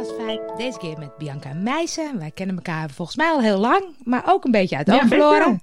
podcast 0.00 0.26
5. 0.26 0.56
Deze 0.56 0.78
keer 0.78 0.98
met 0.98 1.16
Bianca 1.18 1.52
Meijsen. 1.52 2.18
Wij 2.18 2.30
kennen 2.30 2.56
elkaar 2.56 2.90
volgens 2.90 3.16
mij 3.16 3.30
al 3.30 3.40
heel 3.40 3.58
lang, 3.58 3.84
maar 4.04 4.22
ook 4.26 4.44
een 4.44 4.50
beetje 4.50 4.76
uit 4.76 4.86
het 4.86 4.96
oog 4.96 5.08
verloren. 5.08 5.60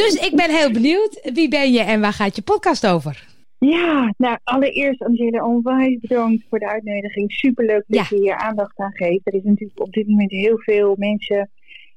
dus 0.00 0.14
ik 0.26 0.32
ben 0.36 0.50
heel 0.50 0.72
benieuwd. 0.72 1.30
Wie 1.34 1.48
ben 1.48 1.72
je 1.72 1.80
en 1.80 2.00
waar 2.00 2.12
gaat 2.12 2.36
je 2.36 2.42
podcast 2.42 2.86
over? 2.86 3.26
Ja, 3.58 4.14
nou 4.16 4.38
allereerst 4.44 5.02
Angela 5.02 5.46
onwijs 5.46 5.98
bedankt 6.00 6.44
voor 6.48 6.58
de 6.58 6.68
uitnodiging. 6.68 7.32
Superleuk 7.32 7.84
dat 7.86 8.08
je 8.08 8.16
hier 8.16 8.36
aandacht 8.36 8.78
aan 8.78 8.94
geeft. 8.96 9.26
Er 9.26 9.34
is 9.34 9.44
natuurlijk 9.44 9.80
op 9.80 9.92
dit 9.92 10.08
moment 10.08 10.30
heel 10.30 10.58
veel 10.58 10.94
mensen 10.98 11.50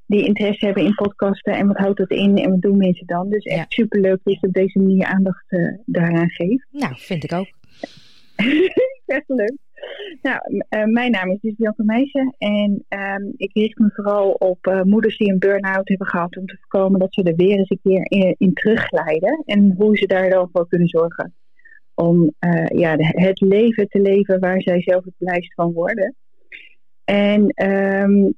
die 0.05 0.25
interesse 0.25 0.65
hebben 0.65 0.85
in 0.85 0.93
podcasten. 0.93 1.53
En 1.53 1.67
wat 1.67 1.77
houdt 1.77 1.97
dat 1.97 2.09
in 2.09 2.37
en 2.37 2.49
wat 2.49 2.61
doen 2.61 2.77
mensen 2.77 3.05
dan? 3.05 3.29
Dus 3.29 3.43
echt 3.43 3.57
ja. 3.57 3.65
superleuk 3.67 4.19
dat 4.23 4.39
je 4.39 4.47
op 4.47 4.53
deze 4.53 4.79
manier 4.79 5.05
aandacht 5.05 5.45
uh, 5.51 5.77
daaraan 5.85 6.29
geeft. 6.29 6.67
Nou, 6.71 6.93
vind 6.97 7.23
ik 7.23 7.31
ook. 7.31 7.47
echt 9.05 9.27
leuk. 9.27 9.57
Nou, 10.21 10.39
uh, 10.69 10.83
mijn 10.83 11.11
naam 11.11 11.31
is 11.31 11.39
dus 11.41 11.55
Bianca 11.55 11.83
Meijsen 11.83 12.35
en 12.37 12.85
um, 12.89 13.33
ik 13.37 13.53
richt 13.53 13.77
me 13.77 13.89
vooral 13.93 14.31
op 14.31 14.67
uh, 14.67 14.81
moeders 14.81 15.17
die 15.17 15.31
een 15.31 15.39
burn-out 15.39 15.87
hebben 15.89 16.07
gehad 16.07 16.37
om 16.37 16.45
te 16.45 16.57
voorkomen 16.59 16.99
dat 16.99 17.13
ze 17.13 17.23
er 17.23 17.35
weer 17.35 17.57
eens 17.57 17.69
een 17.69 17.79
keer 17.83 18.05
in, 18.11 18.35
in 18.37 18.53
terugglijden 18.53 19.43
en 19.45 19.73
hoe 19.77 19.97
ze 19.97 20.05
daar 20.05 20.29
dan 20.29 20.49
voor 20.51 20.67
kunnen 20.67 20.87
zorgen 20.87 21.33
om 21.93 22.33
uh, 22.39 22.65
ja, 22.65 22.95
het 22.97 23.39
leven 23.39 23.87
te 23.87 24.01
leven 24.01 24.39
waar 24.39 24.61
zij 24.61 24.81
zelf 24.81 25.03
het 25.03 25.13
blijst 25.17 25.53
van 25.53 25.73
worden. 25.73 26.15
En 27.03 27.67
um, 27.69 28.33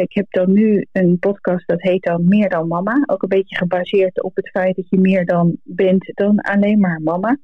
ik 0.00 0.12
heb 0.12 0.26
dan 0.28 0.52
nu 0.52 0.86
een 0.92 1.18
podcast 1.18 1.66
dat 1.66 1.82
heet 1.82 2.02
dan 2.02 2.28
Meer 2.28 2.48
dan 2.48 2.68
Mama, 2.68 3.02
ook 3.06 3.22
een 3.22 3.28
beetje 3.28 3.56
gebaseerd 3.56 4.22
op 4.22 4.36
het 4.36 4.48
feit 4.50 4.76
dat 4.76 4.88
je 4.88 4.98
meer 4.98 5.26
dan 5.26 5.56
bent 5.62 6.10
dan 6.14 6.40
alleen 6.40 6.80
maar 6.80 7.00
mama. 7.02 7.38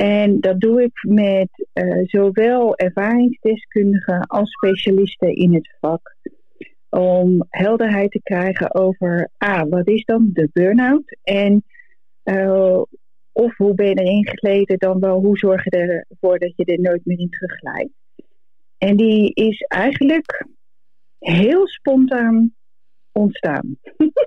En 0.00 0.40
dat 0.40 0.60
doe 0.60 0.82
ik 0.82 1.04
met 1.08 1.68
uh, 1.74 2.00
zowel 2.02 2.76
ervaringsdeskundigen 2.76 4.26
als 4.26 4.50
specialisten 4.50 5.34
in 5.34 5.54
het 5.54 5.76
vak. 5.80 6.16
Om 6.90 7.46
helderheid 7.48 8.10
te 8.10 8.20
krijgen 8.22 8.74
over 8.74 9.30
A, 9.44 9.68
wat 9.68 9.88
is 9.88 10.04
dan 10.04 10.30
de 10.32 10.48
burn-out? 10.52 11.16
En 11.22 11.64
uh, 12.24 12.82
of 13.32 13.56
hoe 13.56 13.74
ben 13.74 13.86
je 13.86 13.94
erin 13.94 14.28
geleden, 14.28 14.78
dan 14.78 15.00
wel 15.00 15.20
hoe 15.20 15.38
zorg 15.38 15.64
je 15.64 16.04
ervoor 16.08 16.38
dat 16.38 16.52
je 16.56 16.64
er 16.64 16.80
nooit 16.80 17.04
meer 17.04 17.18
in 17.18 17.30
terugleidt. 17.30 17.92
En 18.78 18.96
die 18.96 19.34
is 19.34 19.60
eigenlijk 19.60 20.46
heel 21.18 21.66
spontaan 21.66 22.54
ontstaan. 23.12 23.76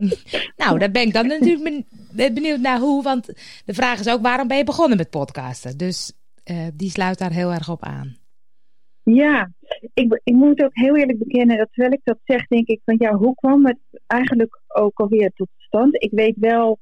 nou, 0.63 0.79
daar 0.79 0.91
ben 0.91 1.01
ik 1.01 1.13
dan 1.13 1.27
natuurlijk 1.27 1.85
benieuwd 2.15 2.59
naar 2.59 2.79
hoe. 2.79 3.03
Want 3.03 3.25
de 3.65 3.73
vraag 3.73 3.99
is 3.99 4.09
ook 4.09 4.21
waarom 4.21 4.47
ben 4.47 4.57
je 4.57 4.63
begonnen 4.63 4.97
met 4.97 5.09
podcasten? 5.09 5.77
Dus 5.77 6.13
uh, 6.51 6.67
die 6.73 6.89
sluit 6.89 7.17
daar 7.17 7.31
heel 7.31 7.51
erg 7.51 7.69
op 7.69 7.83
aan. 7.83 8.17
Ja, 9.03 9.51
ik, 9.93 10.21
ik 10.23 10.33
moet 10.33 10.63
ook 10.63 10.75
heel 10.75 10.97
eerlijk 10.97 11.19
bekennen 11.19 11.57
dat 11.57 11.67
terwijl 11.71 11.93
ik 11.93 12.01
dat 12.03 12.19
zeg, 12.23 12.47
denk 12.47 12.67
ik 12.67 12.81
van 12.85 12.95
ja, 12.99 13.13
hoe 13.13 13.35
kwam 13.35 13.65
het 13.65 13.79
eigenlijk 14.07 14.61
ook 14.67 14.99
alweer 14.99 15.31
tot 15.35 15.47
stand? 15.57 16.03
Ik 16.03 16.11
weet 16.11 16.35
wel, 16.39 16.79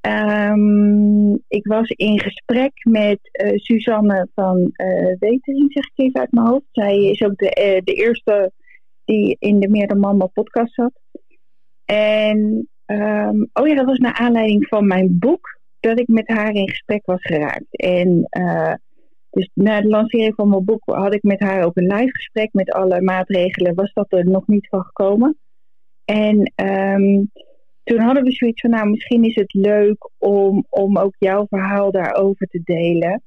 um, 0.00 1.32
ik 1.48 1.66
was 1.66 1.88
in 1.88 2.20
gesprek 2.20 2.72
met 2.88 3.18
uh, 3.44 3.58
Suzanne 3.58 4.28
van 4.34 4.58
uh, 4.58 5.16
Wetering, 5.18 5.72
zeg 5.72 5.84
ik 5.84 6.04
even 6.04 6.20
uit 6.20 6.32
mijn 6.32 6.46
hoofd. 6.46 6.66
Zij 6.72 6.96
is 6.96 7.22
ook 7.22 7.36
de, 7.36 7.80
de 7.84 7.92
eerste 7.92 8.52
die 9.04 9.36
in 9.38 9.60
de 9.60 9.68
Meer 9.68 9.86
dan 9.86 10.00
Mama 10.00 10.26
podcast 10.26 10.74
zat. 10.74 10.92
En 11.90 12.68
um, 12.86 13.48
oh 13.52 13.66
ja, 13.66 13.74
dat 13.74 13.84
was 13.84 13.98
naar 13.98 14.14
aanleiding 14.14 14.66
van 14.68 14.86
mijn 14.86 15.18
boek 15.18 15.58
dat 15.80 15.98
ik 15.98 16.08
met 16.08 16.28
haar 16.28 16.54
in 16.54 16.68
gesprek 16.68 17.06
was 17.06 17.22
geraakt. 17.22 17.76
En 17.76 18.28
uh, 18.38 18.74
dus 19.30 19.50
na 19.54 19.80
de 19.80 19.88
lancering 19.88 20.34
van 20.34 20.48
mijn 20.48 20.64
boek 20.64 20.82
had 20.84 21.14
ik 21.14 21.22
met 21.22 21.40
haar 21.40 21.64
ook 21.64 21.76
een 21.76 21.94
live 21.94 22.12
gesprek 22.12 22.52
met 22.52 22.72
alle 22.72 23.00
maatregelen. 23.00 23.74
Was 23.74 23.92
dat 23.92 24.12
er 24.12 24.26
nog 24.26 24.46
niet 24.46 24.68
van 24.68 24.82
gekomen. 24.82 25.38
En 26.04 26.52
um, 26.64 27.30
toen 27.84 27.98
hadden 27.98 28.22
we 28.22 28.32
zoiets 28.32 28.60
van, 28.60 28.70
nou 28.70 28.90
misschien 28.90 29.24
is 29.24 29.34
het 29.34 29.54
leuk 29.54 30.10
om, 30.18 30.66
om 30.68 30.98
ook 30.98 31.14
jouw 31.18 31.46
verhaal 31.46 31.90
daarover 31.90 32.46
te 32.46 32.60
delen. 32.64 33.22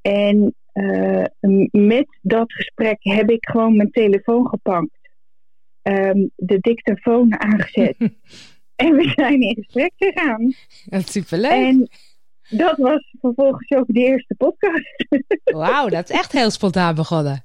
En 0.00 0.54
uh, 0.72 1.24
met 1.70 2.18
dat 2.20 2.52
gesprek 2.52 2.96
heb 2.98 3.30
ik 3.30 3.48
gewoon 3.48 3.76
mijn 3.76 3.90
telefoon 3.90 4.48
gepakt 4.48 5.01
um, 5.82 6.30
de 6.36 6.58
dictafoon 6.60 7.40
aangezet. 7.40 7.96
en 8.76 8.96
we 8.96 9.12
zijn 9.14 9.40
in 9.40 9.54
gesprek 9.54 9.92
gegaan. 9.96 10.54
Dat 10.84 11.00
is 11.00 11.12
superleuk. 11.12 11.50
En 11.50 11.88
dat 12.48 12.76
was 12.76 13.14
vervolgens 13.20 13.70
ook 13.70 13.86
de 13.86 14.00
eerste 14.00 14.34
podcast. 14.34 15.06
Wauw, 15.44 15.88
dat 15.88 16.10
is 16.10 16.16
echt 16.16 16.32
heel 16.32 16.50
spontaan 16.50 16.94
begonnen. 16.94 17.42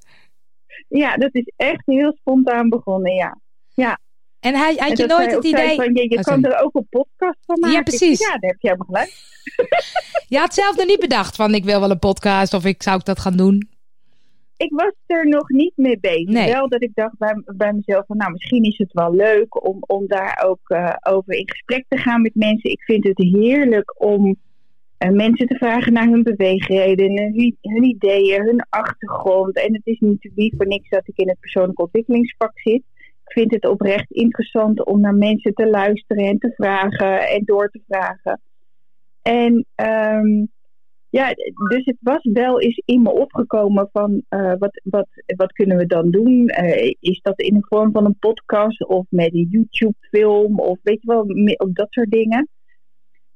Ja, 0.87 1.17
dat 1.17 1.35
is 1.35 1.51
echt 1.55 1.85
heel 1.85 2.13
spontaan 2.19 2.69
begonnen, 2.69 3.13
ja. 3.13 3.37
ja. 3.73 3.99
En 4.39 4.55
hij, 4.55 4.75
had 4.77 4.89
en 4.89 4.95
je 4.95 5.05
nooit 5.05 5.31
het 5.31 5.45
idee... 5.45 5.75
Van, 5.75 5.95
je 5.95 6.09
je 6.09 6.17
oh, 6.17 6.23
kan 6.23 6.45
er 6.45 6.63
ook 6.63 6.75
een 6.75 6.87
podcast 6.89 7.37
van 7.45 7.59
maken. 7.59 7.77
Ja, 7.77 7.83
precies. 7.83 8.19
Ja, 8.19 8.29
daar 8.29 8.49
heb 8.49 8.61
je 8.61 8.67
helemaal 8.67 8.87
gelijk. 8.87 9.13
je 10.33 10.37
had 10.37 10.53
zelf 10.53 10.75
nog 10.75 10.85
niet 10.85 10.99
bedacht 10.99 11.35
van 11.35 11.53
ik 11.53 11.63
wil 11.63 11.79
wel 11.79 11.91
een 11.91 11.99
podcast 11.99 12.53
of 12.53 12.65
ik 12.65 12.83
zou 12.83 12.99
ik 12.99 13.05
dat 13.05 13.19
gaan 13.19 13.37
doen? 13.37 13.69
Ik 14.57 14.71
was 14.71 14.93
er 15.05 15.27
nog 15.27 15.49
niet 15.49 15.73
mee 15.75 15.99
bezig. 15.99 16.27
Nee. 16.27 16.51
Wel 16.51 16.69
dat 16.69 16.83
ik 16.83 16.91
dacht 16.93 17.17
bij, 17.17 17.41
bij 17.45 17.73
mezelf 17.73 18.05
van 18.05 18.17
nou 18.17 18.31
misschien 18.31 18.63
is 18.63 18.77
het 18.77 18.93
wel 18.93 19.13
leuk 19.13 19.67
om, 19.67 19.77
om 19.79 20.07
daar 20.07 20.43
ook 20.45 20.69
uh, 20.69 20.93
over 21.01 21.33
in 21.33 21.49
gesprek 21.49 21.85
te 21.87 21.97
gaan 21.97 22.21
met 22.21 22.35
mensen. 22.35 22.71
Ik 22.71 22.81
vind 22.81 23.03
het 23.03 23.17
heerlijk 23.17 24.03
om 24.03 24.37
uh, 24.99 25.09
mensen 25.09 25.47
te 25.47 25.55
vragen 25.55 25.93
naar 25.93 26.07
hun 26.07 26.23
beweegredenen, 26.23 27.33
hun, 27.33 27.57
hun, 27.61 27.83
ideeën, 27.83 28.43
hun 28.43 28.65
achtergrond. 28.69 29.55
En 29.55 29.73
het 29.73 29.85
is 29.85 29.99
niet 30.35 30.53
voor 30.57 30.67
niks 30.67 30.89
dat 30.89 31.07
ik 31.07 31.17
in 31.17 31.29
het 31.29 31.39
persoonlijk 31.39 31.79
ontwikkelingsvak 31.79 32.59
zit. 32.59 32.83
Ik 33.25 33.33
vind 33.33 33.51
het 33.51 33.67
oprecht 33.67 34.11
interessant 34.11 34.85
om 34.85 34.99
naar 34.99 35.15
mensen 35.15 35.53
te 35.53 35.69
luisteren 35.69 36.25
en 36.25 36.37
te 36.37 36.53
vragen 36.55 37.29
en 37.29 37.41
door 37.45 37.69
te 37.69 37.81
vragen. 37.87 38.41
En 39.21 39.65
um, 39.75 40.49
ja, 41.09 41.33
dus 41.69 41.85
het 41.85 41.97
was 41.99 42.29
wel 42.33 42.61
eens 42.61 42.81
in 42.85 43.01
me 43.01 43.11
opgekomen 43.11 43.89
van 43.91 44.23
uh, 44.29 44.53
wat, 44.59 44.81
wat, 44.83 45.07
wat 45.35 45.51
kunnen 45.51 45.77
we 45.77 45.85
dan 45.85 46.11
doen? 46.11 46.51
Uh, 46.61 46.93
is 46.99 47.19
dat 47.21 47.39
in 47.39 47.53
de 47.53 47.65
vorm 47.67 47.91
van 47.91 48.05
een 48.05 48.19
podcast 48.19 48.85
of 48.85 49.05
met 49.09 49.33
een 49.33 49.47
YouTube-film 49.49 50.59
of 50.59 50.79
weet 50.83 51.01
je 51.01 51.07
wel, 51.07 51.25
op 51.57 51.75
dat 51.75 51.87
soort 51.89 52.11
dingen. 52.11 52.49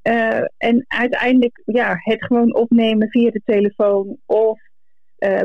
Uh, 0.04 0.44
en 0.58 0.86
uiteindelijk 0.88 1.62
ja, 1.66 1.96
het 2.00 2.26
gewoon 2.26 2.56
opnemen 2.56 3.10
via 3.10 3.30
de 3.30 3.42
telefoon 3.46 4.18
of 4.26 4.60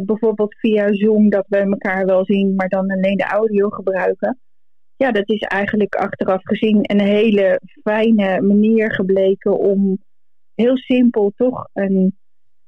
bijvoorbeeld 0.02 0.58
via 0.58 0.92
Zoom 0.92 1.30
dat 1.30 1.46
we 1.48 1.56
elkaar 1.56 2.06
wel 2.06 2.24
zien, 2.24 2.54
maar 2.54 2.68
dan 2.68 2.90
alleen 2.90 3.16
de 3.16 3.24
audio 3.24 3.68
gebruiken. 3.68 4.38
Ja, 4.96 5.10
dat 5.10 5.28
is 5.28 5.40
eigenlijk 5.40 5.94
achteraf 5.94 6.40
gezien 6.42 6.78
een 6.82 7.00
hele 7.00 7.60
fijne 7.82 8.40
manier 8.40 8.92
gebleken 8.92 9.58
om 9.58 9.98
heel 10.56 10.76
simpel 10.76 11.32
toch 11.36 11.68
een 11.72 12.16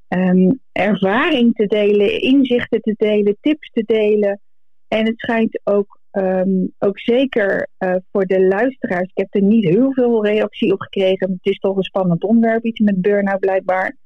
um, 0.09 0.61
ervaring 0.73 1.55
te 1.55 1.67
delen, 1.67 2.21
inzichten 2.21 2.81
te 2.81 2.95
delen, 2.97 3.37
tips 3.41 3.71
te 3.73 3.83
delen. 3.87 4.41
En 4.89 5.07
het 5.07 5.19
schijnt 5.19 5.61
ook, 5.65 6.01
um, 6.13 6.75
ook 6.79 6.99
zeker 6.99 7.69
uh, 7.79 7.95
voor 8.13 8.25
de 8.25 8.47
luisteraars. 8.47 9.11
Ik 9.15 9.19
heb 9.19 9.35
er 9.35 9.43
niet 9.43 9.65
heel 9.65 9.93
veel 9.93 10.25
reactie 10.25 10.73
op 10.73 10.81
gekregen. 10.81 11.31
Het 11.31 11.53
is 11.53 11.59
toch 11.59 11.77
een 11.77 11.83
spannend 11.83 12.25
onderwerp, 12.25 12.65
iets 12.65 12.81
met 12.81 13.01
burn-out 13.01 13.41
blijkbaar. 13.41 13.97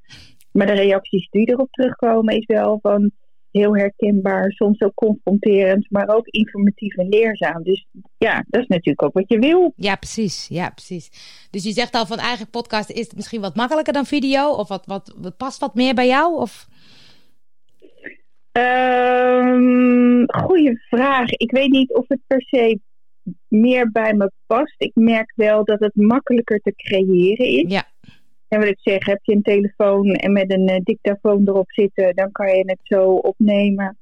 Maar 0.52 0.66
de 0.66 0.72
reacties 0.72 1.28
die 1.30 1.48
erop 1.48 1.70
terugkomen 1.70 2.36
is 2.36 2.46
wel 2.46 2.78
van 2.82 3.10
heel 3.52 3.76
herkenbaar, 3.76 4.50
soms 4.50 4.80
ook 4.80 4.94
confronterend, 4.94 5.86
maar 5.90 6.08
ook 6.08 6.26
informatief 6.26 6.96
en 6.96 7.08
leerzaam. 7.08 7.62
Dus 7.62 7.86
ja, 8.18 8.44
dat 8.48 8.62
is 8.62 8.66
natuurlijk 8.66 9.02
ook 9.02 9.12
wat 9.12 9.28
je 9.28 9.38
wil. 9.38 9.72
Ja, 9.76 9.96
precies. 9.96 10.46
Ja, 10.48 10.70
precies. 10.70 11.10
Dus 11.50 11.64
je 11.64 11.72
zegt 11.72 11.94
al 11.94 12.06
van 12.06 12.18
eigenlijk 12.18 12.50
podcast 12.50 12.90
is 12.90 13.04
het 13.04 13.16
misschien 13.16 13.40
wat 13.40 13.56
makkelijker 13.56 13.92
dan 13.92 14.06
video? 14.06 14.50
Of 14.50 14.68
wat, 14.68 14.86
wat, 14.86 15.14
wat 15.16 15.36
past 15.36 15.60
wat 15.60 15.74
meer 15.74 15.94
bij 15.94 16.06
jou? 16.06 16.36
Of... 16.36 16.66
Um, 18.52 20.24
goeie 20.26 20.82
vraag. 20.88 21.30
Ik 21.30 21.50
weet 21.50 21.70
niet 21.70 21.94
of 21.94 22.04
het 22.08 22.20
per 22.26 22.42
se 22.42 22.80
meer 23.48 23.90
bij 23.90 24.14
me 24.14 24.30
past. 24.46 24.74
Ik 24.76 24.90
merk 24.94 25.32
wel 25.36 25.64
dat 25.64 25.80
het 25.80 25.96
makkelijker 25.96 26.60
te 26.60 26.72
creëren 26.74 27.46
is. 27.46 27.70
Ja. 27.70 27.91
En 28.52 28.58
wat 28.58 28.68
ik 28.68 28.78
zeg, 28.80 29.06
heb 29.06 29.18
je 29.22 29.34
een 29.34 29.42
telefoon 29.42 30.14
en 30.14 30.32
met 30.32 30.52
een 30.52 30.70
uh, 30.70 30.76
dictafoon 30.82 31.48
erop 31.48 31.72
zitten, 31.72 32.14
dan 32.14 32.32
kan 32.32 32.56
je 32.56 32.62
het 32.66 32.80
zo 32.82 33.10
opnemen. 33.10 33.96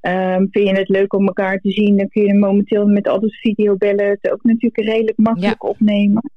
Um, 0.00 0.48
vind 0.50 0.68
je 0.68 0.74
het 0.74 0.88
leuk 0.88 1.12
om 1.12 1.26
elkaar 1.26 1.58
te 1.58 1.70
zien, 1.70 1.96
dan 1.96 2.08
kun 2.08 2.22
je 2.22 2.34
momenteel 2.34 2.86
met 2.86 3.08
al 3.08 3.20
dus 3.20 3.40
videobellen 3.40 4.08
het 4.08 4.32
ook 4.32 4.42
natuurlijk 4.42 4.88
redelijk 4.88 5.18
makkelijk 5.18 5.62
ja. 5.62 5.68
opnemen. 5.68 6.30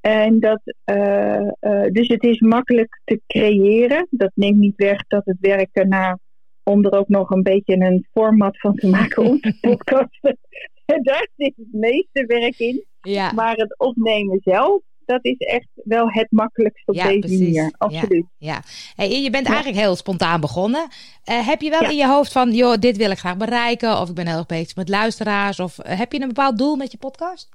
En 0.00 0.40
dat, 0.40 0.60
uh, 0.90 1.48
uh, 1.60 1.90
dus 1.92 2.08
het 2.08 2.22
is 2.22 2.40
makkelijk 2.40 3.00
te 3.04 3.20
creëren. 3.26 4.06
Dat 4.10 4.32
neemt 4.34 4.58
niet 4.58 4.76
weg 4.76 5.06
dat 5.06 5.24
het 5.24 5.38
werk 5.40 5.68
daarna, 5.72 6.18
om 6.62 6.84
er 6.84 6.92
ook 6.92 7.08
nog 7.08 7.30
een 7.30 7.42
beetje 7.42 7.76
een 7.76 8.06
format 8.12 8.58
van 8.60 8.74
te 8.74 8.88
maken 8.88 9.24
om 9.24 9.40
te 9.40 9.58
podcasten. 9.68 10.38
Daar 11.02 11.28
zit 11.36 11.52
het 11.56 11.72
meeste 11.72 12.24
werk 12.26 12.58
in. 12.58 12.84
Ja. 13.00 13.32
Maar 13.32 13.54
het 13.56 13.78
opnemen 13.78 14.40
zelf, 14.42 14.82
dat 15.06 15.24
is 15.24 15.36
echt 15.38 15.68
wel 15.74 16.10
het 16.10 16.26
makkelijkste 16.30 16.92
op 16.92 16.96
deze 16.96 17.38
manier. 17.38 17.74
Absoluut. 17.78 18.24
Ja, 18.38 18.62
ja. 18.96 19.04
je 19.04 19.30
bent 19.30 19.46
eigenlijk 19.46 19.78
heel 19.78 19.96
spontaan 19.96 20.40
begonnen. 20.40 20.88
Uh, 21.30 21.48
heb 21.48 21.60
je 21.60 21.70
wel 21.70 21.90
in 21.90 21.96
je 21.96 22.06
hoofd 22.06 22.32
van, 22.32 22.52
joh, 22.52 22.74
dit 22.74 22.96
wil 22.96 23.10
ik 23.10 23.18
graag 23.18 23.36
bereiken, 23.36 24.00
of 24.00 24.08
ik 24.08 24.14
ben 24.14 24.26
heel 24.26 24.36
erg 24.36 24.46
bezig 24.46 24.76
met 24.76 24.88
luisteraars, 24.88 25.60
of 25.60 25.76
heb 25.82 26.12
je 26.12 26.20
een 26.20 26.28
bepaald 26.28 26.58
doel 26.58 26.76
met 26.76 26.92
je 26.92 26.98
podcast? 26.98 27.48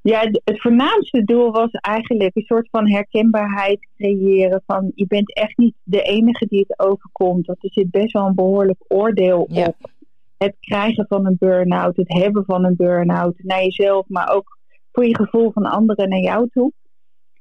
Ja, 0.00 0.20
het 0.44 0.60
voornaamste 0.60 1.24
doel 1.24 1.50
was 1.52 1.70
eigenlijk 1.70 2.36
een 2.36 2.42
soort 2.42 2.68
van 2.70 2.90
herkenbaarheid 2.90 3.88
creëren. 3.96 4.62
Van 4.66 4.92
je 4.94 5.06
bent 5.06 5.34
echt 5.34 5.56
niet 5.56 5.74
de 5.82 6.02
enige 6.02 6.46
die 6.48 6.64
het 6.66 6.78
overkomt. 6.78 7.46
Dat 7.46 7.56
er 7.60 7.72
zit 7.72 7.90
best 7.90 8.12
wel 8.12 8.26
een 8.26 8.34
behoorlijk 8.34 8.84
oordeel 8.88 9.42
op 9.42 9.76
het 10.38 10.56
krijgen 10.60 11.06
van 11.08 11.26
een 11.26 11.36
burn-out, 11.38 11.96
het 11.96 12.12
hebben 12.12 12.44
van 12.44 12.64
een 12.64 12.76
burn-out 12.76 13.34
naar 13.36 13.62
jezelf, 13.62 14.08
maar 14.08 14.34
ook 14.34 14.55
voor 14.96 15.06
je 15.06 15.16
gevoel 15.16 15.52
van 15.52 15.66
anderen 15.66 16.08
naar 16.08 16.20
jou 16.20 16.48
toe. 16.48 16.72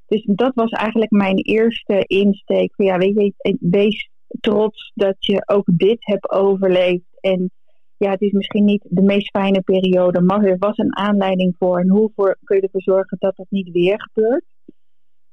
Dus 0.07 0.23
dat 0.25 0.51
was 0.55 0.69
eigenlijk 0.69 1.11
mijn 1.11 1.37
eerste 1.37 2.03
insteek. 2.05 2.73
Ja, 2.75 2.97
weet 2.97 3.15
je, 3.15 3.57
wees 3.59 4.09
trots 4.39 4.91
dat 4.95 5.15
je 5.19 5.43
ook 5.45 5.67
dit 5.71 5.97
hebt 5.99 6.31
overleefd. 6.31 7.19
En 7.19 7.51
ja, 7.97 8.11
het 8.11 8.21
is 8.21 8.31
misschien 8.31 8.65
niet 8.65 8.85
de 8.89 9.01
meest 9.01 9.29
fijne 9.29 9.61
periode, 9.61 10.21
maar 10.21 10.43
er 10.43 10.57
was 10.57 10.77
een 10.77 10.97
aanleiding 10.97 11.55
voor. 11.57 11.79
En 11.79 11.89
hoe 11.89 12.11
voor, 12.15 12.37
kun 12.43 12.55
je 12.55 12.61
ervoor 12.61 12.81
zorgen 12.81 13.17
dat 13.19 13.35
dat 13.35 13.47
niet 13.49 13.71
weer 13.71 14.09
gebeurt? 14.11 14.43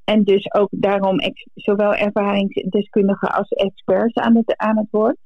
En 0.04 0.24
dus 0.24 0.52
ook 0.54 0.68
daarom 0.70 1.16
zowel 1.54 1.94
ervaringsdeskundigen 1.94 3.32
als 3.32 3.48
experts 3.48 4.14
aan 4.14 4.36
het, 4.36 4.56
aan 4.56 4.76
het 4.76 4.88
woord. 4.90 5.16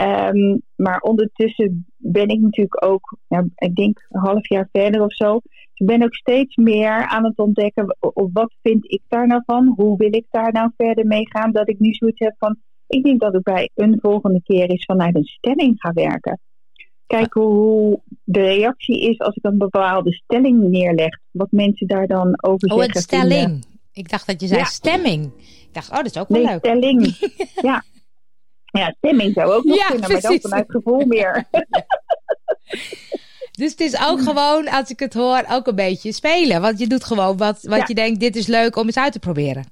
Ehm, 0.00 0.58
maar 0.76 1.00
ondertussen 1.00 1.86
ben 1.96 2.28
ik 2.28 2.40
natuurlijk 2.40 2.84
ook, 2.84 3.18
ik 3.54 3.74
denk 3.74 4.06
een 4.08 4.20
half 4.20 4.48
jaar 4.48 4.68
verder 4.72 5.02
of 5.02 5.14
zo. 5.14 5.40
Dus 5.42 5.72
ik 5.74 5.86
ben 5.86 6.02
ook 6.02 6.14
steeds 6.14 6.56
meer 6.56 7.06
aan 7.06 7.24
het 7.24 7.38
ontdekken, 7.38 7.96
wat 8.32 8.54
vind 8.62 8.92
ik 8.92 9.02
daar 9.08 9.26
nou 9.26 9.42
van? 9.46 9.72
Hoe 9.76 9.96
wil 9.96 10.14
ik 10.14 10.26
daar 10.30 10.52
nou 10.52 10.70
verder 10.76 11.06
mee 11.06 11.28
gaan? 11.28 11.52
Dat 11.52 11.68
ik 11.68 11.78
nu 11.78 11.92
zoiets 11.92 12.18
heb 12.18 12.34
van, 12.38 12.56
ik 12.86 13.04
denk 13.04 13.20
dat 13.20 13.34
ik 13.34 13.42
bij 13.42 13.70
een 13.74 13.98
volgende 14.00 14.42
keer 14.42 14.68
eens 14.68 14.84
vanuit 14.84 15.14
een 15.14 15.24
stelling 15.24 15.74
ga 15.76 15.92
werken. 15.92 16.40
Kijken 17.06 17.40
hoe 17.40 18.00
de 18.24 18.42
reactie 18.42 19.00
is 19.00 19.18
als 19.18 19.34
ik 19.34 19.44
een 19.44 19.58
bepaalde 19.58 20.12
stelling 20.12 20.60
neerleg. 20.60 21.18
Wat 21.30 21.50
mensen 21.50 21.86
daar 21.86 22.06
dan 22.06 22.42
over 22.42 22.68
oh, 22.68 22.76
zeggen. 22.78 22.94
Oh, 22.94 23.02
stelling. 23.02 23.64
Ik 23.92 24.10
dacht 24.10 24.26
dat 24.26 24.40
je 24.40 24.46
zei 24.46 24.64
stemming. 24.64 25.24
Ik 25.66 25.74
dacht, 25.74 25.90
oh, 25.90 25.96
dat 25.96 26.06
is 26.06 26.18
ook 26.18 26.28
wel 26.28 26.42
nee, 26.42 26.50
leuk. 26.50 26.58
stelling. 26.58 27.16
ja. 27.70 27.82
Ja, 28.70 28.94
stemming 28.98 29.32
zou 29.32 29.52
ook 29.52 29.64
nog 29.64 29.76
ja, 29.76 29.86
kunnen, 29.86 30.10
maar 30.10 30.20
dan 30.20 30.40
vanuit 30.40 30.70
gevoel 30.70 31.06
meer. 31.06 31.44
Dus 33.60 33.70
het 33.70 33.80
is 33.80 34.08
ook 34.08 34.20
gewoon, 34.20 34.68
als 34.68 34.90
ik 34.90 35.00
het 35.00 35.14
hoor, 35.14 35.44
ook 35.50 35.66
een 35.66 35.74
beetje 35.74 36.12
spelen. 36.12 36.60
Want 36.60 36.78
je 36.78 36.86
doet 36.86 37.04
gewoon 37.04 37.36
wat, 37.36 37.62
wat 37.62 37.88
je 37.88 37.94
denkt, 37.94 38.20
dit 38.20 38.36
is 38.36 38.46
leuk 38.46 38.76
om 38.76 38.86
eens 38.86 38.98
uit 38.98 39.12
te 39.12 39.18
proberen. 39.18 39.64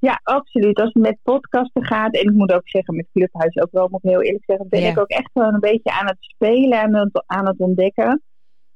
Ja, 0.00 0.20
absoluut. 0.22 0.80
Als 0.80 0.92
het 0.92 1.02
met 1.02 1.18
podcasten 1.22 1.84
gaat, 1.84 2.14
en 2.14 2.20
ik 2.20 2.32
moet 2.32 2.52
ook 2.52 2.68
zeggen 2.68 2.96
met 2.96 3.06
Clubhuis 3.12 3.56
ook 3.56 3.70
wel, 3.70 3.88
moet 3.90 4.04
ik 4.04 4.10
heel 4.10 4.22
eerlijk 4.22 4.44
zeggen, 4.44 4.68
ben 4.68 4.86
ik 4.86 4.98
ook 4.98 5.08
echt 5.08 5.30
gewoon 5.32 5.54
een 5.54 5.60
beetje 5.60 5.90
aan 5.90 6.06
het 6.06 6.16
spelen 6.18 6.80
en 6.80 7.10
aan 7.26 7.46
het 7.46 7.58
ontdekken. 7.58 8.22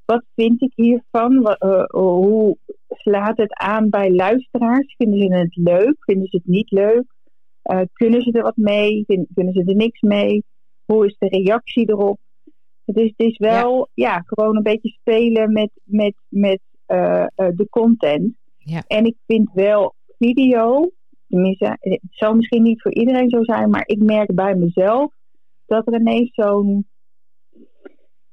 Wat 0.04 0.24
vind 0.34 0.62
ik 0.62 0.72
hiervan? 0.74 1.46
Eh, 1.46 1.84
hoe 1.84 2.56
slaat 2.88 3.36
het 3.36 3.54
aan 3.54 3.90
bij 3.90 4.10
luisteraars? 4.10 4.94
Vinden 4.96 5.20
ze 5.20 5.36
het 5.36 5.56
leuk? 5.56 5.94
Vinden 5.98 6.28
ze 6.28 6.36
het 6.36 6.46
niet 6.46 6.70
leuk? 6.70 7.04
Uh, 7.70 7.80
kunnen 7.92 8.22
ze 8.22 8.32
er 8.32 8.42
wat 8.42 8.56
mee? 8.56 9.04
Kunnen 9.06 9.52
ze 9.52 9.64
er 9.64 9.74
niks 9.74 10.00
mee? 10.00 10.44
Hoe 10.84 11.06
is 11.06 11.16
de 11.18 11.28
reactie 11.28 11.90
erop? 11.90 12.18
Het 12.84 12.96
is, 12.96 13.12
het 13.16 13.26
is 13.26 13.38
wel 13.38 13.88
ja. 13.94 14.22
gewoon 14.26 14.56
een 14.56 14.62
beetje 14.62 14.88
spelen 14.88 15.52
met, 15.52 15.70
met, 15.84 16.14
met 16.28 16.60
uh, 16.86 17.26
de 17.34 17.66
content. 17.70 18.36
Ja. 18.58 18.82
En 18.86 19.04
ik 19.04 19.16
vind 19.26 19.50
wel 19.52 19.94
video, 20.18 20.90
tenminste, 21.28 21.76
het 21.80 22.00
zal 22.10 22.34
misschien 22.34 22.62
niet 22.62 22.82
voor 22.82 22.92
iedereen 22.92 23.28
zo 23.28 23.42
zijn, 23.42 23.70
maar 23.70 23.86
ik 23.86 24.02
merk 24.02 24.34
bij 24.34 24.54
mezelf 24.54 25.14
dat 25.66 25.86
er 25.86 26.00
ineens 26.00 26.34
zo'n, 26.34 26.86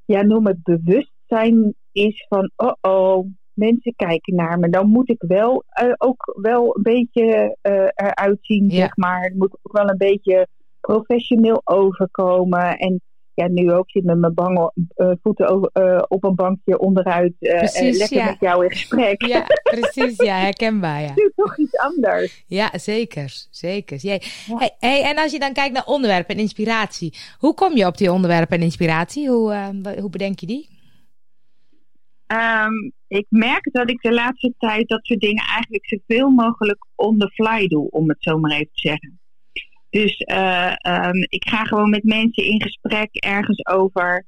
ja, 0.04 0.22
noem 0.22 0.46
het 0.46 0.62
bewustzijn 0.62 1.74
is 1.92 2.26
van, 2.28 2.50
oh 2.56 2.72
oh, 2.80 3.26
mensen 3.54 3.94
kijken 3.96 4.34
naar 4.34 4.58
me, 4.58 4.68
dan 4.68 4.88
moet 4.88 5.10
ik 5.10 5.24
wel 5.26 5.64
uh, 5.82 5.92
ook 5.98 6.38
wel 6.40 6.76
een 6.76 6.82
beetje 6.82 7.56
uh, 7.62 7.88
eruit 7.94 8.38
zien, 8.40 8.70
zeg 8.70 8.96
maar. 8.96 9.22
Het 9.22 9.34
moet 9.34 9.56
ook 9.62 9.76
wel 9.76 9.88
een 9.88 9.96
beetje 9.96 10.46
professioneel 10.80 11.60
overkomen. 11.64 12.78
En 12.78 13.00
ja, 13.34 13.48
nu 13.48 13.72
ook 13.72 13.90
zit 13.90 14.04
met 14.04 14.18
mijn 14.18 14.34
bange, 14.34 14.72
uh, 14.96 15.10
voeten 15.22 15.48
over, 15.48 16.04
op 16.08 16.24
een 16.24 16.34
bankje 16.34 16.78
onderuit 16.78 17.32
precies, 17.38 17.98
lekker 17.98 18.16
ja. 18.16 18.24
met 18.24 18.40
jou 18.40 18.64
in 18.64 18.70
gesprek. 18.70 19.26
Ja, 19.26 19.46
precies. 19.62 20.16
Ja, 20.16 20.36
herkenbaar. 20.36 21.02
Ja. 21.02 21.12
Nu 21.16 21.32
toch 21.36 21.58
iets 21.58 21.76
anders. 21.76 22.44
Ja, 22.46 22.70
zeker. 22.78 23.46
Zeker. 23.50 23.96
Jij, 23.96 24.22
hey, 24.46 24.76
hey, 24.78 25.02
en 25.02 25.18
als 25.18 25.32
je 25.32 25.38
dan 25.38 25.52
kijkt 25.52 25.74
naar 25.74 25.86
onderwerpen 25.86 26.34
en 26.34 26.40
inspiratie. 26.40 27.14
Hoe 27.38 27.54
kom 27.54 27.76
je 27.76 27.86
op 27.86 27.98
die 27.98 28.12
onderwerpen 28.12 28.56
en 28.56 28.64
inspiratie? 28.64 29.28
Hoe, 29.28 29.72
hoe 30.00 30.10
bedenk 30.10 30.38
je 30.38 30.46
die? 30.46 30.79
Um, 32.32 32.92
ik 33.06 33.26
merk 33.28 33.72
dat 33.72 33.90
ik 33.90 34.00
de 34.00 34.12
laatste 34.12 34.54
tijd 34.58 34.88
dat 34.88 35.06
soort 35.06 35.20
dingen 35.20 35.44
eigenlijk 35.44 35.86
zoveel 35.86 36.30
mogelijk 36.30 36.86
on 36.94 37.18
the 37.18 37.28
fly 37.28 37.66
doe, 37.66 37.90
om 37.90 38.08
het 38.08 38.22
zo 38.22 38.38
maar 38.38 38.50
even 38.50 38.70
te 38.72 38.88
zeggen. 38.88 39.20
Dus 39.90 40.20
uh, 40.20 40.72
um, 41.06 41.26
ik 41.28 41.48
ga 41.48 41.64
gewoon 41.64 41.90
met 41.90 42.04
mensen 42.04 42.44
in 42.44 42.62
gesprek 42.62 43.14
ergens 43.14 43.66
over, 43.66 44.26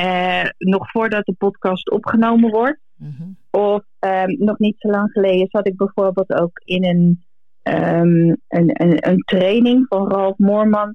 uh, 0.00 0.44
nog 0.58 0.90
voordat 0.90 1.26
de 1.26 1.34
podcast 1.38 1.90
opgenomen 1.90 2.50
wordt. 2.50 2.80
Mm-hmm. 2.96 3.36
Of 3.50 3.82
um, 4.00 4.36
nog 4.38 4.58
niet 4.58 4.76
zo 4.78 4.88
lang 4.88 5.12
geleden 5.12 5.48
zat 5.50 5.66
ik 5.66 5.76
bijvoorbeeld 5.76 6.32
ook 6.32 6.60
in 6.64 6.84
een, 6.84 7.24
een, 7.62 8.40
een, 8.48 9.08
een, 9.08 9.22
training 9.24 9.86
van 9.88 10.10
Ralf 10.10 10.38
Moorman. 10.38 10.94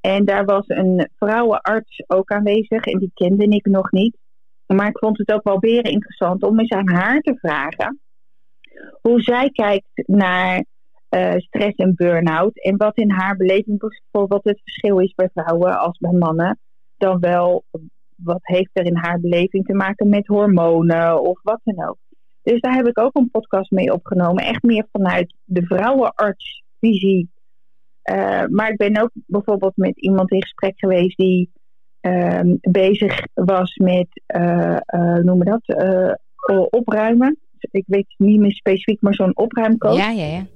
En 0.00 0.24
daar 0.24 0.44
was 0.44 0.64
een 0.66 1.08
vrouwenarts 1.16 2.04
ook 2.06 2.30
aanwezig 2.30 2.84
en 2.84 2.98
die 2.98 3.10
kende 3.14 3.44
ik 3.44 3.66
nog 3.66 3.90
niet. 3.90 4.16
Maar 4.74 4.88
ik 4.88 4.98
vond 4.98 5.18
het 5.18 5.32
ook 5.32 5.44
wel 5.44 5.58
weer 5.58 5.84
interessant 5.84 6.42
om 6.42 6.60
eens 6.60 6.70
aan 6.70 6.90
haar 6.90 7.20
te 7.20 7.36
vragen 7.38 8.00
hoe 9.00 9.20
zij 9.20 9.50
kijkt 9.50 10.06
naar 10.06 10.64
uh, 11.10 11.34
stress 11.36 11.76
en 11.76 11.94
burn-out. 11.94 12.62
En 12.62 12.76
wat 12.76 12.96
in 12.96 13.10
haar 13.10 13.36
beleving 13.36 13.78
bijvoorbeeld 13.78 14.44
het 14.44 14.60
verschil 14.62 14.98
is 14.98 15.14
bij 15.14 15.30
vrouwen 15.34 15.78
als 15.78 15.98
bij 15.98 16.12
mannen. 16.12 16.58
Dan 16.96 17.20
wel 17.20 17.64
wat 18.16 18.40
heeft 18.42 18.70
er 18.72 18.84
in 18.84 18.96
haar 18.96 19.20
beleving 19.20 19.64
te 19.64 19.74
maken 19.74 20.08
met 20.08 20.26
hormonen 20.26 21.22
of 21.22 21.40
wat 21.42 21.60
dan 21.64 21.88
ook. 21.88 21.98
Dus 22.42 22.60
daar 22.60 22.74
heb 22.74 22.86
ik 22.86 22.98
ook 22.98 23.14
een 23.14 23.30
podcast 23.30 23.70
mee 23.70 23.92
opgenomen. 23.92 24.44
Echt 24.44 24.62
meer 24.62 24.86
vanuit 24.92 25.34
de 25.44 25.66
vrouwenartsvisie. 25.66 27.30
Uh, 28.10 28.44
maar 28.46 28.70
ik 28.70 28.76
ben 28.76 29.02
ook 29.02 29.10
bijvoorbeeld 29.26 29.76
met 29.76 30.00
iemand 30.00 30.30
in 30.30 30.42
gesprek 30.42 30.78
geweest 30.78 31.16
die 31.16 31.50
Ehm, 32.02 32.54
bezig 32.60 33.20
was 33.34 33.76
met, 33.76 34.06
uh, 34.36 34.76
uh, 34.94 35.14
noem 35.14 35.44
dat, 35.44 35.60
uh, 35.66 36.12
opruimen. 36.70 37.38
Ik 37.70 37.84
weet 37.86 38.14
niet 38.16 38.40
meer 38.40 38.52
specifiek, 38.52 39.00
maar 39.00 39.14
zo'n 39.14 39.36
opruimcoach. 39.36 39.96
Ja, 39.96 40.10
ja, 40.10 40.24
ja. 40.24 40.46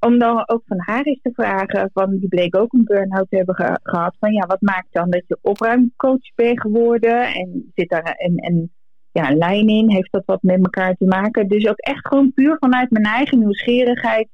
Om 0.00 0.18
dan 0.18 0.48
ook 0.48 0.62
van 0.66 0.80
haar 0.80 1.02
eens 1.02 1.20
te 1.22 1.30
vragen, 1.32 1.90
van 1.92 2.18
die 2.18 2.28
bleek 2.28 2.56
ook 2.56 2.72
een 2.72 2.84
burn-out 2.84 3.26
te 3.28 3.36
hebben 3.36 3.78
gehad. 3.82 4.16
Van 4.18 4.32
ja, 4.32 4.46
wat 4.46 4.60
maakt 4.60 4.92
dan 4.92 5.10
dat 5.10 5.22
je 5.26 5.38
opruimcoach 5.42 6.34
bent 6.34 6.60
geworden? 6.60 7.34
En 7.34 7.70
zit 7.74 7.88
daar 7.88 8.14
een, 8.16 8.44
een, 8.44 8.72
ja, 9.12 9.30
een 9.30 9.36
lijn 9.36 9.68
in? 9.68 9.90
Heeft 9.90 10.12
dat 10.12 10.24
wat 10.24 10.42
met 10.42 10.58
elkaar 10.58 10.94
te 10.94 11.04
maken? 11.04 11.48
Dus 11.48 11.68
ook 11.68 11.78
echt 11.78 12.06
gewoon 12.06 12.32
puur 12.32 12.56
vanuit 12.60 12.90
mijn 12.90 13.04
eigen 13.04 13.38
nieuwsgierigheid. 13.38 14.28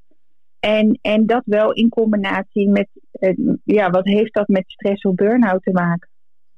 En, 0.60 0.98
en 1.02 1.26
dat 1.26 1.42
wel 1.44 1.72
in 1.72 1.88
combinatie 1.88 2.68
met, 2.68 2.88
ja, 3.64 3.90
wat 3.90 4.04
heeft 4.04 4.34
dat 4.34 4.48
met 4.48 4.64
stress 4.66 5.02
of 5.02 5.14
burn-out 5.14 5.62
te 5.62 5.72
maken? 5.72 6.09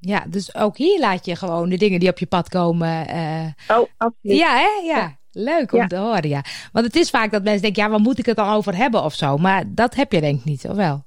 Ja, 0.05 0.25
dus 0.27 0.55
ook 0.55 0.77
hier 0.77 0.99
laat 0.99 1.25
je 1.25 1.35
gewoon 1.35 1.69
de 1.69 1.77
dingen 1.77 1.99
die 1.99 2.09
op 2.09 2.19
je 2.19 2.25
pad 2.25 2.49
komen. 2.49 3.09
Uh... 3.09 3.77
Oh, 3.77 3.87
absoluut. 3.97 4.37
Ja, 4.37 4.55
hè? 4.55 4.87
Ja. 4.87 5.17
Leuk 5.31 5.73
om 5.73 5.87
te 5.87 5.97
horen, 5.97 6.29
ja. 6.29 6.41
Want 6.71 6.85
het 6.85 6.95
is 6.95 7.09
vaak 7.09 7.31
dat 7.31 7.43
mensen 7.43 7.61
denken, 7.61 7.83
ja, 7.83 7.89
waar 7.89 7.99
moet 7.99 8.19
ik 8.19 8.25
het 8.25 8.35
dan 8.35 8.53
over 8.53 8.75
hebben 8.75 9.03
of 9.03 9.13
zo? 9.13 9.37
Maar 9.37 9.63
dat 9.67 9.95
heb 9.95 10.11
je 10.11 10.21
denk 10.21 10.39
ik 10.39 10.45
niet, 10.45 10.67
of 10.69 10.75
wel? 10.75 11.03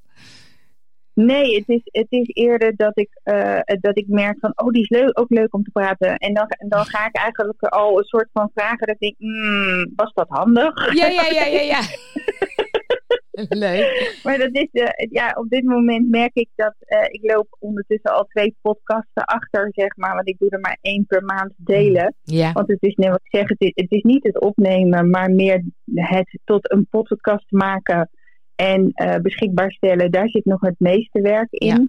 Nee, 1.14 1.54
het 1.54 1.68
is, 1.68 1.80
het 1.82 2.06
is 2.08 2.30
eerder 2.32 2.76
dat 2.76 2.98
ik, 2.98 3.20
uh, 3.24 3.58
dat 3.80 3.98
ik 3.98 4.08
merk 4.08 4.38
van, 4.40 4.52
oh, 4.54 4.70
die 4.70 4.82
is 4.82 4.88
leuk, 4.88 5.18
ook 5.18 5.30
leuk 5.30 5.54
om 5.54 5.62
te 5.62 5.70
praten. 5.70 6.16
En 6.16 6.34
dan, 6.34 6.46
dan 6.68 6.84
ga 6.84 7.06
ik 7.06 7.16
eigenlijk 7.16 7.62
al 7.62 7.98
een 7.98 8.04
soort 8.04 8.28
van 8.32 8.50
vragen 8.54 8.86
dat 8.86 8.96
ik 8.98 9.14
mm, 9.18 9.92
was 9.96 10.12
dat 10.12 10.28
handig? 10.28 10.94
Ja, 10.94 11.06
ja, 11.06 11.24
ja, 11.30 11.44
ja, 11.44 11.60
ja. 11.60 11.80
Leuk. 13.48 14.20
Maar 14.24 14.38
dat 14.38 14.48
is, 14.52 14.68
uh, 14.72 14.88
ja, 15.10 15.34
op 15.38 15.48
dit 15.48 15.64
moment 15.64 16.08
merk 16.08 16.34
ik 16.34 16.48
dat 16.54 16.74
uh, 16.86 16.98
ik 17.08 17.20
loop 17.22 17.56
ondertussen 17.58 18.12
al 18.12 18.24
twee 18.24 18.56
podcasten 18.62 19.24
achter, 19.24 19.68
zeg 19.72 19.96
maar. 19.96 20.14
Want 20.14 20.28
ik 20.28 20.38
doe 20.38 20.50
er 20.50 20.60
maar 20.60 20.78
één 20.80 21.06
per 21.06 21.24
maand 21.24 21.52
delen. 21.56 22.14
Ja. 22.22 22.52
Want 22.52 22.68
het 22.68 22.82
is 22.82 22.94
net 22.94 23.08
wat 23.08 23.20
ik 23.22 23.38
zeg, 23.38 23.48
het 23.48 23.60
is, 23.60 23.72
het 23.74 23.92
is 23.92 24.02
niet 24.02 24.22
het 24.22 24.40
opnemen, 24.40 25.10
maar 25.10 25.30
meer 25.30 25.62
het 25.94 26.38
tot 26.44 26.72
een 26.72 26.86
podcast 26.90 27.50
maken 27.50 28.10
en 28.54 28.92
uh, 28.94 29.16
beschikbaar 29.16 29.72
stellen. 29.72 30.10
Daar 30.10 30.28
zit 30.28 30.44
nog 30.44 30.60
het 30.60 30.78
meeste 30.78 31.20
werk 31.20 31.50
in. 31.50 31.88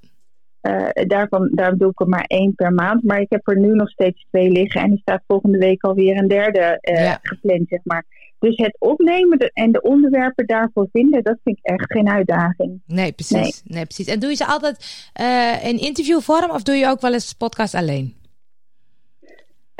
Ja. 0.61 0.91
daarvan, 1.07 1.49
daar 1.53 1.77
doe 1.77 1.89
ik 1.89 1.99
er 1.99 2.07
maar 2.07 2.25
één 2.27 2.55
per 2.55 2.73
maand. 2.73 3.03
Maar 3.03 3.19
ik 3.21 3.29
heb 3.29 3.47
er 3.47 3.59
nu 3.59 3.73
nog 3.73 3.89
steeds 3.89 4.25
twee 4.29 4.49
liggen. 4.49 4.81
En 4.81 4.91
er 4.91 4.97
staat 4.97 5.23
volgende 5.27 5.57
week 5.57 5.83
alweer 5.83 6.17
een 6.17 6.27
derde 6.27 6.77
ja. 6.81 7.19
gepland, 7.21 7.67
zeg 7.67 7.79
maar. 7.83 8.05
Dus 8.39 8.57
het 8.57 8.75
opnemen 8.79 9.37
en 9.37 9.71
de 9.71 9.81
onderwerpen 9.81 10.45
daarvoor 10.45 10.87
vinden, 10.91 11.23
dat 11.23 11.37
vind 11.43 11.57
ik 11.57 11.65
echt 11.65 11.91
geen 11.91 12.09
uitdaging. 12.09 12.81
Nee, 12.85 13.11
precies. 13.11 13.61
Nee. 13.65 13.83
precies. 13.83 14.07
En 14.07 14.19
doe 14.19 14.29
je 14.29 14.35
ze 14.35 14.45
altijd 14.45 15.09
uh, 15.21 15.65
in 15.65 15.79
interviewvorm 15.79 16.49
of 16.49 16.63
doe 16.63 16.75
je 16.75 16.87
ook 16.87 17.01
wel 17.01 17.13
eens 17.13 17.33
podcast 17.33 17.75
alleen? 17.75 18.15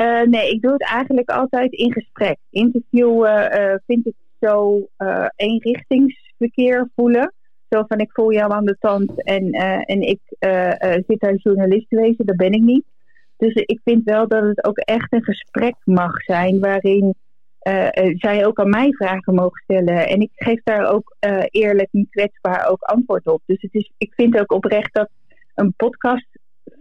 Uh, 0.02 0.22
nee, 0.22 0.50
ik 0.50 0.62
doe 0.62 0.72
het 0.72 0.84
eigenlijk 0.84 1.30
altijd 1.30 1.72
in 1.72 1.92
gesprek. 1.92 2.38
Interviewen 2.50 3.60
uh, 3.60 3.74
vind 3.86 4.06
ik 4.06 4.16
zo 4.40 4.88
eenrichtingsverkeer 5.36 6.90
voelen. 6.96 7.34
Zo 7.70 7.84
van 7.88 8.00
ik 8.00 8.12
voel 8.12 8.34
jou 8.34 8.52
aan 8.52 8.66
de 8.66 8.78
tand 8.80 9.24
en, 9.24 9.52
en 9.86 10.02
ik 10.02 10.20
zit 11.08 11.20
daar 11.20 11.36
journalist 11.36 11.90
te 11.90 11.96
wezen, 11.96 12.26
dat 12.26 12.36
ben 12.36 12.52
ik 12.52 12.62
niet. 12.62 12.86
Dus 13.38 13.54
ik 13.54 13.80
vind 13.84 14.04
wel 14.04 14.28
dat 14.28 14.44
het 14.44 14.64
ook 14.64 14.78
echt 14.78 15.14
een 15.14 15.24
gesprek 15.24 15.76
mag 15.84 16.24
zijn 16.24 16.60
waarin 16.60 17.16
zij 18.18 18.46
ook 18.46 18.60
aan 18.60 18.70
mij 18.70 18.94
vragen 18.94 19.34
mogen 19.34 19.62
stellen. 19.64 20.08
En 20.08 20.22
ik 20.22 20.32
geef 20.34 20.64
daar 20.64 20.94
ook 20.94 21.16
uh, 21.28 21.44
eerlijk 21.50 21.90
en 21.92 22.08
kwetsbaar 22.10 22.70
ook 22.70 22.82
antwoord 22.82 23.28
op. 23.28 23.42
Dus 23.46 23.62
het 23.62 23.74
is, 23.74 23.92
ik 23.98 24.14
vind 24.14 24.40
ook 24.40 24.52
oprecht 24.52 24.94
dat 24.94 25.10
een 25.56 25.74
podcast, 25.78 26.28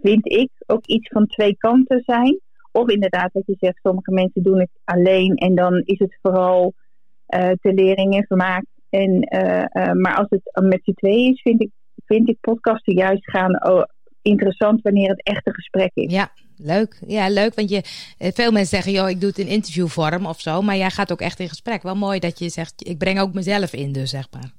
vind 0.03 0.27
ik, 0.27 0.51
ook 0.67 0.87
iets 0.87 1.09
van 1.09 1.27
twee 1.27 1.57
kanten 1.57 2.03
zijn. 2.07 2.41
Of 2.73 2.89
inderdaad, 2.89 3.33
wat 3.33 3.47
je 3.47 3.57
zegt, 3.59 3.79
sommige 3.83 4.13
mensen 4.13 4.43
doen 4.43 4.61
het 4.61 4.71
alleen 4.85 5.35
en 5.35 5.55
dan 5.55 5.83
is 5.85 5.99
het 5.99 6.19
vooral 6.23 6.75
uh, 7.29 7.51
te 7.61 7.73
lering 7.73 8.15
en 8.15 8.27
vermaak. 8.27 8.65
En, 8.91 9.19
maar 10.01 10.17
als 10.17 10.27
het 10.29 10.65
met 10.65 10.81
z'n 10.83 10.93
twee 10.93 11.31
is, 11.33 11.43
vind 11.43 11.63
ik, 11.63 11.71
vind 12.07 12.29
ik 12.29 12.37
podcasten 12.41 12.95
juist 12.95 13.31
gaan 13.31 13.59
interessant 14.27 14.83
wanneer 14.83 15.09
het 15.09 15.23
echt 15.23 15.47
een 15.47 15.55
gesprek 15.55 15.91
is. 15.95 16.13
Ja, 16.13 16.31
leuk. 16.57 16.99
Ja, 17.07 17.29
leuk. 17.29 17.55
Want 17.55 17.71
je, 17.71 17.83
eh, 18.19 18.33
veel 18.35 18.53
mensen 18.53 18.77
zeggen, 18.77 18.93
joh, 18.93 19.09
ik 19.09 19.21
doe 19.21 19.29
het 19.29 19.39
in 19.39 19.47
interviewvorm 19.47 20.27
of 20.27 20.41
zo. 20.41 20.63
Maar 20.63 20.77
jij 20.77 20.91
gaat 20.91 21.13
ook 21.13 21.21
echt 21.21 21.41
in 21.41 21.49
gesprek. 21.49 21.83
Wel 21.83 21.97
mooi 21.97 22.19
dat 22.19 22.39
je 22.39 22.49
zegt, 22.49 22.89
ik 22.89 22.99
breng 22.99 23.21
ook 23.21 23.33
mezelf 23.33 23.73
in 23.73 23.93
dus, 23.93 24.11
zeg 24.11 24.29
maar. 24.31 24.53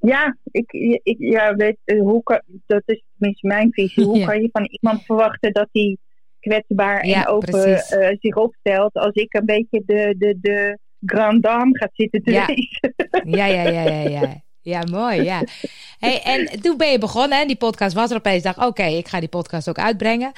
Ja, 0.00 0.36
ik, 0.50 0.72
ik 1.02 1.16
ja, 1.18 1.54
weet, 1.54 1.76
eh, 1.84 2.00
hoe 2.00 2.22
kan, 2.22 2.40
dat 2.66 2.82
is 2.84 3.02
tenminste 3.18 3.46
mijn 3.46 3.72
visie. 3.72 4.04
Hoe 4.10 4.24
kan 4.24 4.40
je 4.40 4.48
van 4.52 4.68
iemand 4.80 5.04
verwachten 5.04 5.52
dat 5.52 5.68
hij 5.72 5.96
kwetsbaar 6.40 7.00
en 7.00 7.26
open 7.26 7.68
uh, 7.68 7.78
zich 8.20 8.36
opstelt... 8.36 8.94
als 8.94 9.14
ik 9.14 9.34
een 9.34 9.44
beetje 9.44 9.82
de, 9.86 10.14
de, 10.18 10.38
de 10.40 10.78
grand 11.04 11.42
dame 11.42 11.78
gaat 11.78 11.90
zitten 11.92 12.22
te 12.22 12.30
ja. 12.30 12.46
lezen? 12.46 12.94
Ja, 13.36 13.46
ja, 13.46 13.62
ja, 13.62 13.82
ja, 13.82 14.08
ja. 14.08 14.42
Ja, 14.62 14.82
mooi. 14.90 15.22
Ja. 15.22 15.42
Hey, 15.98 16.22
en 16.22 16.60
toen 16.60 16.76
ben 16.76 16.90
je 16.90 16.98
begonnen 16.98 17.40
en 17.40 17.46
die 17.46 17.56
podcast 17.56 17.94
was 17.94 18.10
er 18.10 18.16
opeens. 18.16 18.42
dacht, 18.42 18.66
oké, 18.66 18.84
ik 18.84 19.08
ga 19.08 19.20
die 19.20 19.28
podcast 19.28 19.68
ook 19.68 19.78
uitbrengen. 19.78 20.32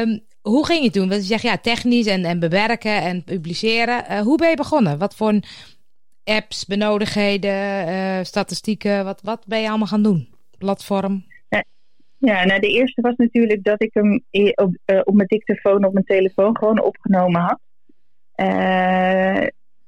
Um, 0.00 0.22
hoe 0.40 0.66
ging 0.66 0.82
je 0.82 0.90
toen? 0.90 1.08
Want 1.08 1.20
je 1.20 1.26
zegt 1.26 1.42
ja, 1.42 1.58
technisch 1.58 2.06
en, 2.06 2.24
en 2.24 2.38
bewerken 2.38 3.02
en 3.02 3.24
publiceren. 3.24 4.04
Uh, 4.10 4.20
hoe 4.20 4.36
ben 4.36 4.48
je 4.48 4.56
begonnen? 4.56 4.98
Wat 4.98 5.16
voor 5.16 5.40
apps, 6.24 6.66
benodigdheden, 6.66 7.88
uh, 7.88 8.18
statistieken, 8.22 9.04
wat, 9.04 9.20
wat 9.22 9.46
ben 9.46 9.60
je 9.60 9.68
allemaal 9.68 9.86
gaan 9.86 10.02
doen? 10.02 10.28
Platform? 10.58 11.24
Ja, 12.18 12.44
nou 12.44 12.60
de 12.60 12.68
eerste 12.68 13.00
was 13.00 13.16
natuurlijk 13.16 13.64
dat 13.64 13.82
ik 13.82 13.90
hem 13.92 14.24
op, 14.54 14.76
uh, 14.86 15.00
op 15.04 15.14
mijn 15.14 15.28
dictafoon 15.28 15.84
op 15.84 15.92
mijn 15.92 16.04
telefoon 16.04 16.56
gewoon 16.58 16.82
opgenomen 16.82 17.40
had. 17.40 17.60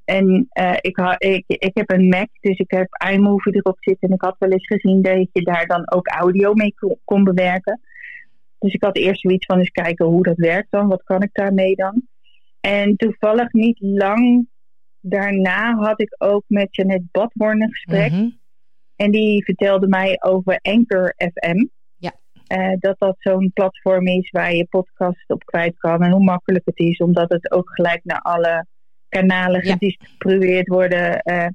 En 0.05 0.49
uh, 0.61 0.73
ik, 0.81 0.97
ha, 0.97 1.15
ik, 1.19 1.45
ik 1.47 1.71
heb 1.75 1.91
een 1.91 2.09
Mac, 2.09 2.29
dus 2.41 2.59
ik 2.59 2.71
heb 2.71 2.89
iMovie 3.13 3.57
erop 3.57 3.77
zitten. 3.81 4.09
En 4.09 4.15
ik 4.15 4.23
had 4.23 4.37
wel 4.39 4.51
eens 4.51 4.67
gezien 4.67 5.03
dat 5.03 5.29
je 5.33 5.43
daar 5.43 5.67
dan 5.67 5.91
ook 5.91 6.07
audio 6.07 6.55
mee 6.55 6.75
kon, 7.05 7.25
bewerken. 7.25 7.81
Dus 8.59 8.73
ik 8.73 8.83
had 8.83 8.97
eerst 8.97 9.21
zoiets 9.21 9.47
van 9.47 9.59
eens 9.59 9.71
kijken 9.71 10.07
hoe 10.07 10.23
dat 10.23 10.37
werkt 10.37 10.71
dan. 10.71 10.89
Wat 10.89 11.03
kan 11.03 11.23
ik 11.23 11.31
daarmee 11.33 11.77
dan? 11.77 12.03
En 12.61 12.97
toevallig 12.97 13.53
niet 13.53 13.81
lang 13.81 14.49
daarna 15.01 15.75
had 15.75 16.01
ik 16.01 16.15
ook 16.19 16.45
met 16.47 16.77
Janet 16.77 17.03
Badhorn 17.11 17.63
een 17.63 17.71
gesprek. 17.71 18.11
Mhm. 18.11 18.29
En 18.97 19.11
die 19.11 19.45
vertelde 19.45 19.89
mij 19.89 20.17
over 20.21 20.59
Anchor 20.63 21.15
FM. 21.17 21.67
Ja. 21.97 22.13
Uh, 22.49 22.77
dat 22.79 22.99
dat 22.99 23.17
zo'n 23.19 23.51
platform 23.55 24.07
is 24.07 24.31
waar 24.31 24.55
je 24.55 24.67
podcast 24.67 25.31
op 25.31 25.45
kwijt 25.45 25.79
kan. 25.79 26.03
En 26.03 26.11
hoe 26.11 26.25
makkelijk 26.25 26.65
het 26.65 26.79
is, 26.79 26.99
omdat 26.99 27.31
het 27.31 27.51
ook 27.51 27.71
gelijk 27.75 28.01
naar 28.05 28.21
alle 28.21 28.67
kanalen 29.21 29.63
gedistribueerd 29.63 30.69
worden. 30.69 31.23
Uh, 31.25 31.47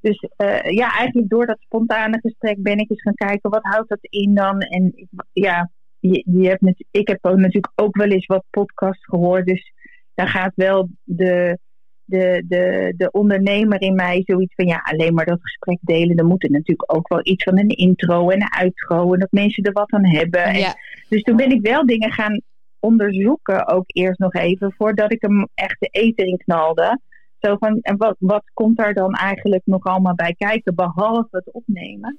dus 0.00 0.28
uh, 0.36 0.62
ja, 0.62 0.96
eigenlijk 0.96 1.28
door 1.28 1.46
dat 1.46 1.60
spontane 1.60 2.18
gesprek 2.20 2.62
ben 2.62 2.78
ik 2.78 2.90
eens 2.90 3.02
gaan 3.02 3.28
kijken 3.28 3.50
wat 3.50 3.62
houdt 3.62 3.88
dat 3.88 3.98
in 4.00 4.34
dan. 4.34 4.58
En 4.58 5.08
ja, 5.32 5.70
je, 5.98 6.24
je 6.26 6.48
hebt 6.48 6.60
net, 6.60 6.84
ik 6.90 7.08
heb 7.08 7.18
ook 7.20 7.36
natuurlijk 7.38 7.72
ook 7.74 7.96
wel 7.96 8.08
eens 8.08 8.26
wat 8.26 8.44
podcasts 8.50 9.04
gehoord. 9.04 9.46
Dus 9.46 9.72
daar 10.14 10.28
gaat 10.28 10.52
wel 10.54 10.88
de, 11.02 11.58
de, 12.04 12.44
de, 12.48 12.94
de 12.96 13.10
ondernemer 13.10 13.80
in 13.80 13.94
mij 13.94 14.22
zoiets 14.24 14.54
van 14.54 14.66
ja, 14.66 14.80
alleen 14.92 15.14
maar 15.14 15.26
dat 15.26 15.40
gesprek 15.40 15.78
delen. 15.80 16.16
Dan 16.16 16.26
moet 16.26 16.44
er 16.44 16.50
natuurlijk 16.50 16.96
ook 16.96 17.08
wel 17.08 17.20
iets 17.22 17.44
van 17.44 17.58
een 17.58 17.68
intro 17.68 18.30
en 18.30 18.42
een 18.42 18.48
outro. 18.48 19.12
En 19.12 19.18
dat 19.18 19.32
mensen 19.32 19.64
er 19.64 19.72
wat 19.72 19.92
aan 19.92 20.06
hebben. 20.06 20.58
Ja. 20.58 20.74
dus 21.08 21.22
toen 21.22 21.36
ben 21.36 21.50
ik 21.50 21.60
wel 21.60 21.86
dingen 21.86 22.12
gaan 22.12 22.40
onderzoeken 22.84 23.66
ook 23.66 23.84
eerst 23.86 24.18
nog 24.18 24.34
even 24.34 24.74
voordat 24.76 25.12
ik 25.12 25.22
hem 25.22 25.48
echt 25.54 25.76
de 25.80 25.88
eten 25.90 26.26
in 26.26 26.36
knalde. 26.36 27.00
Zo 27.38 27.56
van, 27.56 27.78
en 27.80 27.96
wat, 27.96 28.16
wat 28.18 28.44
komt 28.54 28.76
daar 28.76 28.94
dan 28.94 29.12
eigenlijk 29.12 29.62
nog 29.64 29.84
allemaal 29.84 30.14
bij 30.14 30.34
kijken, 30.38 30.74
behalve 30.74 31.28
het 31.30 31.52
opnemen? 31.52 32.18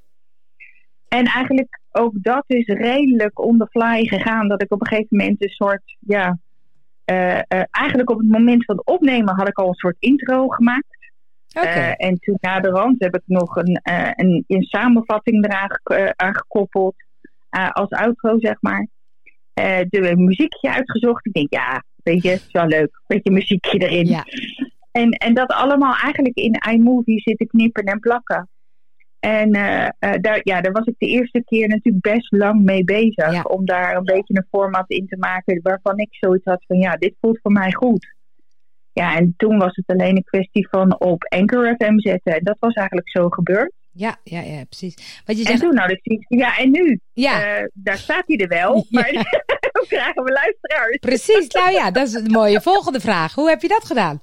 En 1.08 1.24
eigenlijk 1.24 1.80
ook 1.90 2.12
dat 2.22 2.44
is 2.46 2.66
redelijk 2.66 3.44
on 3.44 3.58
the 3.58 3.66
fly 3.66 4.06
gegaan. 4.06 4.48
Dat 4.48 4.62
ik 4.62 4.72
op 4.72 4.80
een 4.80 4.86
gegeven 4.86 5.16
moment 5.16 5.42
een 5.42 5.48
soort, 5.48 5.96
ja, 5.98 6.38
uh, 7.10 7.34
uh, 7.34 7.62
eigenlijk 7.70 8.10
op 8.10 8.18
het 8.18 8.28
moment 8.28 8.64
van 8.64 8.76
het 8.76 8.86
opnemen 8.86 9.34
had 9.34 9.48
ik 9.48 9.58
al 9.58 9.68
een 9.68 9.74
soort 9.74 9.96
intro 9.98 10.48
gemaakt. 10.48 10.96
Okay. 11.56 11.76
Uh, 11.76 11.94
en 11.96 12.18
toen 12.18 12.36
na 12.40 12.60
de 12.60 12.68
rand 12.68 13.02
heb 13.02 13.14
ik 13.14 13.22
nog 13.24 13.56
een, 13.56 13.80
een, 14.14 14.44
een 14.46 14.62
samenvatting 14.62 15.44
eraan 15.44 16.34
gekoppeld. 16.34 16.94
als 17.72 17.90
outro, 17.90 18.38
zeg 18.38 18.56
maar 18.60 18.86
uh, 19.60 19.78
de 19.88 20.16
muziekje 20.16 20.70
uitgezocht. 20.72 21.26
Ik 21.26 21.32
denk, 21.32 21.52
ja, 21.52 21.82
weet 22.02 22.22
je, 22.22 22.30
is 22.30 22.48
wel 22.52 22.66
leuk. 22.66 23.02
Beetje 23.06 23.30
muziekje 23.30 23.78
erin. 23.78 24.06
Ja. 24.06 24.24
En, 24.90 25.10
en 25.10 25.34
dat 25.34 25.50
allemaal 25.50 25.94
eigenlijk 25.94 26.36
in 26.36 26.72
iMovie 26.72 27.20
zitten 27.20 27.46
knippen 27.46 27.84
en 27.84 28.00
plakken. 28.00 28.48
En 29.18 29.56
uh, 29.56 29.88
uh, 30.00 30.14
daar, 30.20 30.40
ja, 30.42 30.60
daar 30.60 30.72
was 30.72 30.86
ik 30.86 30.94
de 30.98 31.06
eerste 31.06 31.42
keer 31.44 31.68
natuurlijk 31.68 32.14
best 32.14 32.32
lang 32.32 32.62
mee 32.62 32.84
bezig. 32.84 33.32
Ja. 33.32 33.42
Om 33.42 33.64
daar 33.64 33.96
een 33.96 34.04
beetje 34.04 34.36
een 34.36 34.46
format 34.50 34.90
in 34.90 35.06
te 35.06 35.16
maken 35.16 35.60
waarvan 35.62 35.98
ik 35.98 36.08
zoiets 36.10 36.44
had 36.44 36.64
van 36.66 36.78
ja, 36.78 36.96
dit 36.96 37.14
voelt 37.20 37.38
voor 37.42 37.52
mij 37.52 37.72
goed. 37.72 38.14
Ja, 38.92 39.16
en 39.16 39.34
toen 39.36 39.58
was 39.58 39.76
het 39.76 39.86
alleen 39.86 40.16
een 40.16 40.24
kwestie 40.24 40.68
van 40.68 41.00
op 41.00 41.24
Anchor 41.24 41.74
FM 41.76 41.98
zetten. 41.98 42.36
En 42.36 42.44
dat 42.44 42.56
was 42.58 42.74
eigenlijk 42.74 43.08
zo 43.08 43.28
gebeurd. 43.28 43.72
Ja, 43.96 44.16
ja, 44.24 44.40
ja, 44.40 44.64
precies. 44.64 45.22
Wat 45.24 45.36
je 45.36 45.42
En 45.42 45.48
zegt, 45.48 45.60
toen 45.60 45.74
nou, 45.74 45.88
dus, 45.88 46.18
ja, 46.28 46.58
en 46.58 46.70
nu? 46.70 47.00
ja, 47.12 47.60
Uh, 47.60 47.66
daar 47.74 47.96
staat 47.96 48.24
hij 48.26 48.36
er 48.36 48.48
wel, 48.48 48.86
maar 48.90 49.10
hoe 49.76 49.86
krijgen 49.88 50.24
we 50.24 50.32
luisteraars? 50.32 50.96
precies. 50.96 51.48
Nou 51.48 51.72
ja, 51.72 51.90
dat 51.90 52.06
is 52.06 52.14
een 52.14 52.30
mooie 52.30 52.60
volgende 52.60 53.00
vraag. 53.00 53.34
Hoe 53.34 53.48
heb 53.48 53.62
je 53.62 53.68
dat 53.68 53.84
gedaan? 53.84 54.18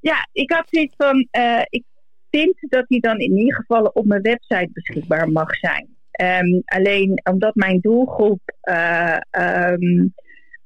Ja, 0.00 0.28
ik 0.32 0.50
had 0.52 0.66
zoiets 0.70 0.94
van, 0.96 1.28
uh, 1.38 1.62
ik 1.68 1.84
vind 2.30 2.56
dat 2.60 2.84
hij 2.88 2.98
dan 3.00 3.18
in 3.18 3.36
ieder 3.36 3.54
geval 3.54 3.84
op 3.84 4.06
mijn 4.06 4.22
website 4.22 4.68
beschikbaar 4.72 5.28
mag 5.28 5.56
zijn. 5.56 5.94
Um, 6.22 6.62
alleen 6.64 7.20
omdat 7.30 7.54
mijn 7.54 7.80
doelgroep 7.80 8.40
uh, 8.62 9.16
um, 9.30 10.14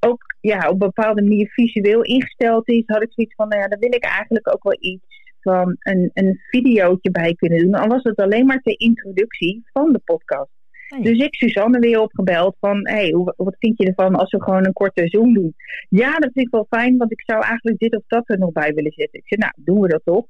ook 0.00 0.22
ja, 0.40 0.58
op 0.58 0.72
een 0.72 0.78
bepaalde 0.78 1.22
manier 1.22 1.50
visueel 1.50 2.02
ingesteld 2.02 2.68
is, 2.68 2.82
had 2.86 3.02
ik 3.02 3.12
zoiets 3.12 3.34
van, 3.34 3.48
nou 3.48 3.60
ja, 3.60 3.68
dan 3.68 3.78
wil 3.78 3.94
ik 3.94 4.04
eigenlijk 4.04 4.54
ook 4.54 4.62
wel 4.62 4.76
iets 4.80 5.19
van 5.40 5.76
een, 5.78 6.10
een 6.14 6.40
videootje 6.50 7.10
bij 7.10 7.34
kunnen 7.34 7.58
doen. 7.58 7.74
Al 7.74 7.88
was 7.88 8.02
het 8.02 8.16
alleen 8.16 8.46
maar 8.46 8.60
de 8.62 8.74
introductie 8.76 9.62
van 9.72 9.92
de 9.92 10.00
podcast. 10.04 10.50
Dus 10.98 11.18
ik 11.18 11.34
Suzanne 11.34 11.78
weer 11.78 12.00
opgebeld 12.00 12.56
van, 12.60 12.88
hey, 12.88 13.10
hoe, 13.10 13.34
wat 13.36 13.56
vind 13.58 13.78
je 13.78 13.86
ervan 13.86 14.14
als 14.14 14.30
we 14.30 14.42
gewoon 14.42 14.66
een 14.66 14.72
korte 14.72 15.08
Zoom 15.08 15.34
doen? 15.34 15.54
Ja, 15.88 16.18
dat 16.18 16.30
vind 16.32 16.46
ik 16.46 16.52
wel 16.52 16.66
fijn, 16.68 16.96
want 16.96 17.12
ik 17.12 17.22
zou 17.26 17.44
eigenlijk 17.44 17.78
dit 17.78 17.96
of 17.96 18.02
dat 18.06 18.28
er 18.28 18.38
nog 18.38 18.52
bij 18.52 18.74
willen 18.74 18.92
zetten. 18.92 19.18
Ik 19.18 19.26
zei, 19.28 19.40
nou, 19.40 19.52
doen 19.56 19.80
we 19.80 19.88
dat 19.88 20.00
toch? 20.04 20.26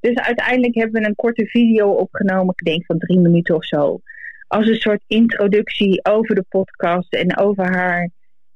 Dus 0.00 0.14
uiteindelijk 0.14 0.74
hebben 0.74 1.00
we 1.00 1.08
een 1.08 1.14
korte 1.14 1.46
video 1.46 1.90
opgenomen, 1.90 2.54
ik 2.56 2.64
denk 2.64 2.84
van 2.84 2.98
drie 2.98 3.18
minuten 3.18 3.54
of 3.54 3.64
zo. 3.64 4.00
Als 4.46 4.68
een 4.68 4.80
soort 4.80 5.04
introductie 5.06 6.04
over 6.04 6.34
de 6.34 6.44
podcast 6.48 7.12
en 7.12 7.38
over 7.38 7.64
haar. 7.64 8.10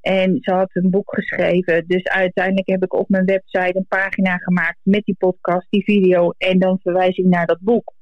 En 0.04 0.38
ze 0.40 0.52
had 0.52 0.70
een 0.73 0.90
boek 0.90 1.14
geschreven. 1.14 1.84
Dus 1.87 2.04
uiteindelijk 2.04 2.68
heb 2.68 2.82
ik 2.82 2.92
op 2.94 3.08
mijn 3.08 3.25
website 3.25 3.76
een 3.76 3.87
pagina 3.88 4.37
gemaakt 4.37 4.78
met 4.82 5.04
die 5.04 5.14
podcast, 5.18 5.66
die 5.70 5.84
video 5.84 6.30
en 6.38 6.58
dan 6.58 6.78
verwijzing 6.82 7.28
naar 7.28 7.46
dat 7.46 7.58
boek. 7.61 7.92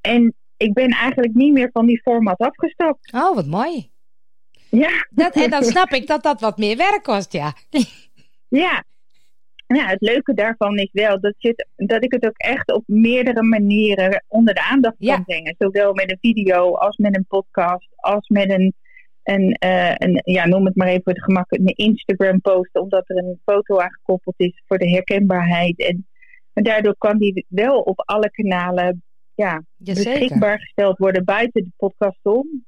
En 0.00 0.34
ik 0.56 0.72
ben 0.72 0.88
eigenlijk 0.88 1.34
niet 1.34 1.52
meer 1.52 1.70
van 1.72 1.86
die 1.86 2.00
format 2.02 2.38
afgestapt. 2.38 3.12
Oh, 3.12 3.34
wat 3.34 3.46
mooi. 3.46 3.90
Ja. 4.70 5.06
Dat, 5.10 5.34
en 5.34 5.50
dan 5.50 5.64
snap 5.72 5.90
ik 5.90 6.06
dat 6.06 6.22
dat 6.22 6.40
wat 6.40 6.58
meer 6.58 6.76
werk 6.76 7.02
kost, 7.02 7.32
ja. 7.32 7.52
Ja. 8.48 8.84
Nou, 9.66 9.88
het 9.88 10.00
leuke 10.00 10.34
daarvan 10.34 10.78
is 10.78 10.90
wel 10.92 11.20
dat, 11.20 11.34
het, 11.38 11.66
dat 11.76 12.04
ik 12.04 12.12
het 12.12 12.24
ook 12.26 12.36
echt 12.36 12.72
op 12.72 12.82
meerdere 12.86 13.42
manieren 13.42 14.24
onder 14.28 14.54
de 14.54 14.62
aandacht 14.62 14.96
Ja. 14.98 15.14
kan 15.14 15.24
brengen. 15.24 15.54
Zowel 15.58 15.92
met 15.94 16.10
een 16.10 16.18
video 16.20 16.74
als 16.74 16.96
met 16.96 17.16
een 17.16 17.26
podcast, 17.28 17.88
als 17.96 18.28
met 18.28 18.50
een, 18.50 18.74
een, 19.30 19.56
een, 19.98 20.20
ja, 20.24 20.46
noem 20.46 20.64
het 20.64 20.76
maar 20.76 20.88
even 20.88 21.02
voor 21.02 21.12
het 21.12 21.22
gemak, 21.22 21.46
een 21.48 21.74
Instagram 21.74 22.40
post, 22.40 22.74
omdat 22.74 23.08
er 23.08 23.16
een 23.16 23.40
foto 23.44 23.78
aangekoppeld 23.78 24.34
is 24.36 24.62
voor 24.66 24.78
de 24.78 24.90
herkenbaarheid. 24.90 25.78
En, 25.78 26.06
en 26.52 26.62
daardoor 26.62 26.94
kan 26.98 27.18
die 27.18 27.46
wel 27.48 27.80
op 27.80 28.02
alle 28.04 28.30
kanalen 28.30 29.02
ja, 29.34 29.62
beschikbaar 29.76 30.58
gesteld 30.58 30.98
worden 30.98 31.24
buiten 31.24 31.62
de 31.62 31.70
podcast 31.76 32.18
om. 32.22 32.64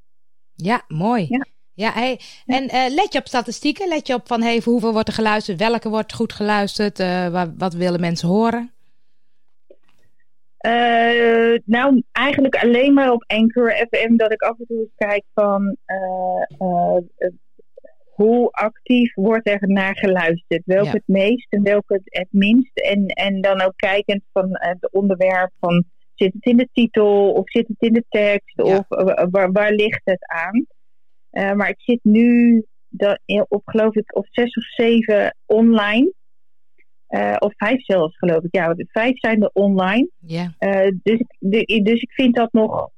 Ja, 0.55 0.83
mooi. 0.89 1.27
Ja. 1.29 1.47
Ja, 1.75 1.93
hey, 1.93 2.21
en 2.47 2.63
uh, 2.63 2.95
let 2.95 3.13
je 3.13 3.19
op 3.19 3.27
statistieken? 3.27 3.89
Let 3.89 4.07
je 4.07 4.15
op 4.15 4.27
van 4.27 4.43
hey, 4.43 4.61
hoeveel 4.65 4.93
wordt 4.93 5.09
er 5.09 5.15
geluisterd? 5.15 5.59
Welke 5.59 5.89
wordt 5.89 6.13
goed 6.13 6.33
geluisterd? 6.33 7.01
Uh, 7.01 7.29
wat, 7.29 7.51
wat, 7.59 7.75
willen 7.75 8.01
mensen 8.01 8.29
horen? 8.29 8.73
Uh, 10.67 10.73
nou, 11.65 12.03
eigenlijk 12.13 12.55
alleen 12.55 12.95
maar 12.95 13.13
op 13.13 13.25
Anchor 13.27 13.71
FM 13.71 14.17
dat 14.17 14.33
ik 14.33 14.43
af 14.43 14.59
en 14.59 14.67
toe 14.67 14.79
eens 14.79 14.95
kijk 14.97 15.25
van 15.35 15.77
hoe 18.15 18.51
actief 18.51 19.15
wordt 19.15 19.49
er 19.49 19.59
naar 19.61 19.97
geluisterd? 19.97 20.63
Welke 20.65 20.91
het 20.91 21.03
meest 21.07 21.53
en 21.53 21.63
welke 21.63 21.95
het, 21.95 22.03
het 22.05 22.29
minst? 22.31 22.79
En, 22.79 23.07
en 23.07 23.41
dan 23.41 23.61
ook 23.61 23.77
kijkend 23.77 24.23
van 24.33 24.49
het 24.51 24.93
onderwerp 24.93 25.51
van 25.61 25.85
zit 26.15 26.33
het 26.33 26.45
in 26.45 26.57
de 26.57 26.69
titel 26.73 27.33
of 27.33 27.51
zit 27.51 27.69
het 27.69 27.81
in 27.81 27.93
de 27.93 28.05
tekst 28.09 28.63
of 28.63 28.85
waar, 29.31 29.53
waar 29.53 29.73
ligt 29.73 30.01
het 30.05 30.27
aan? 30.27 30.67
Maar 31.57 31.69
ik 31.69 31.81
zit 31.81 32.01
nu 32.03 32.63
dat, 32.89 33.21
op 33.49 33.63
geloof 33.65 33.95
ik 33.95 34.17
of 34.17 34.27
zes 34.31 34.55
of 34.55 34.65
zeven 34.65 35.37
online. 35.47 36.13
Uh, 37.15 37.37
of 37.39 37.53
vijf 37.57 37.85
zelfs 37.85 38.19
geloof 38.19 38.43
ik. 38.43 38.55
Ja, 38.55 38.75
vijf 38.77 39.19
zijn 39.19 39.43
er 39.43 39.51
online. 39.53 40.11
Ja. 40.19 40.55
Uh, 40.59 40.93
dus, 41.03 41.23
de, 41.39 41.81
dus 41.83 42.01
ik 42.01 42.13
vind 42.13 42.35
dat 42.35 42.53
nog 42.53 42.91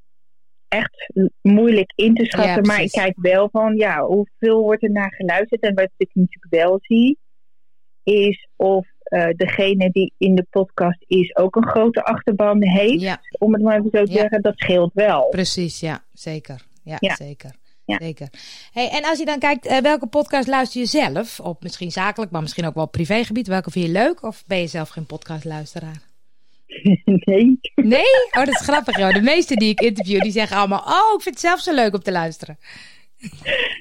echt 0.68 1.12
moeilijk 1.42 1.92
in 1.94 2.14
te 2.14 2.24
schatten. 2.24 2.54
Ja, 2.54 2.60
maar 2.60 2.82
ik 2.82 2.90
kijk 2.90 3.14
wel 3.20 3.48
van 3.52 3.76
ja, 3.76 4.02
hoeveel 4.02 4.62
wordt 4.62 4.82
er 4.82 4.90
naar 4.90 5.14
geluisterd. 5.14 5.62
En 5.62 5.74
wat 5.74 5.90
ik 5.96 6.10
natuurlijk 6.12 6.46
wel 6.48 6.78
zie, 6.82 7.18
is 8.02 8.48
of 8.56 8.86
uh, 9.08 9.28
degene 9.36 9.90
die 9.90 10.12
in 10.18 10.34
de 10.34 10.46
podcast 10.50 11.04
is 11.06 11.36
ook 11.36 11.56
een 11.56 11.68
grote 11.68 12.04
achterban 12.04 12.62
heeft. 12.62 13.00
Ja. 13.00 13.20
Om 13.38 13.52
het 13.52 13.62
maar 13.62 13.78
even 13.78 13.90
zo 13.92 14.04
te 14.04 14.12
zeggen, 14.12 14.42
dat 14.42 14.56
scheelt 14.56 14.92
wel. 14.94 15.28
Precies, 15.28 15.80
ja, 15.80 16.04
zeker. 16.12 16.62
Ja, 16.82 17.14
zeker. 17.14 17.50
Ja. 17.84 17.98
Zeker. 18.00 18.28
Hey, 18.72 18.90
en 18.90 19.04
als 19.04 19.18
je 19.18 19.24
dan 19.24 19.38
kijkt, 19.38 19.66
uh, 19.66 19.78
welke 19.78 20.06
podcast 20.06 20.48
luister 20.48 20.80
je 20.80 20.86
zelf? 20.86 21.40
Op 21.40 21.62
misschien 21.62 21.90
zakelijk, 21.90 22.30
maar 22.30 22.42
misschien 22.42 22.66
ook 22.66 22.74
wel 22.74 22.88
privégebied. 22.88 23.46
Welke 23.46 23.70
vind 23.70 23.86
je 23.86 23.92
leuk? 23.92 24.22
Of 24.22 24.44
ben 24.46 24.58
je 24.58 24.66
zelf 24.66 24.88
geen 24.88 25.06
podcastluisteraar? 25.06 26.02
Nee. 27.04 27.58
Nee? 27.74 28.14
Oh, 28.30 28.44
dat 28.44 28.48
is 28.48 28.60
grappig 28.60 28.98
joh. 28.98 29.12
De 29.12 29.22
meesten 29.22 29.56
die 29.56 29.70
ik 29.70 29.80
interview, 29.80 30.20
die 30.20 30.32
zeggen 30.32 30.56
allemaal... 30.56 30.80
Oh, 30.80 31.14
ik 31.14 31.22
vind 31.22 31.34
het 31.34 31.44
zelf 31.44 31.60
zo 31.60 31.74
leuk 31.74 31.94
om 31.94 32.02
te 32.02 32.12
luisteren. 32.12 32.58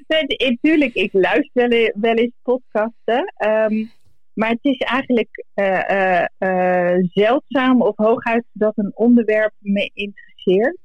Nee, 0.07 0.49
natuurlijk. 0.49 0.93
Ik 0.93 1.13
luister 1.13 1.69
wel, 1.69 1.91
wel 1.95 2.13
eens 2.13 2.33
podcasten. 2.41 3.33
Um, 3.47 3.91
maar 4.33 4.49
het 4.49 4.59
is 4.61 4.77
eigenlijk 4.77 5.45
uh, 5.55 6.25
uh, 6.39 6.95
zeldzaam 7.11 7.81
of 7.81 7.95
hooguit 7.95 8.43
dat 8.51 8.73
een 8.75 8.91
onderwerp 8.95 9.53
me 9.59 9.91
interesseert. 9.93 10.77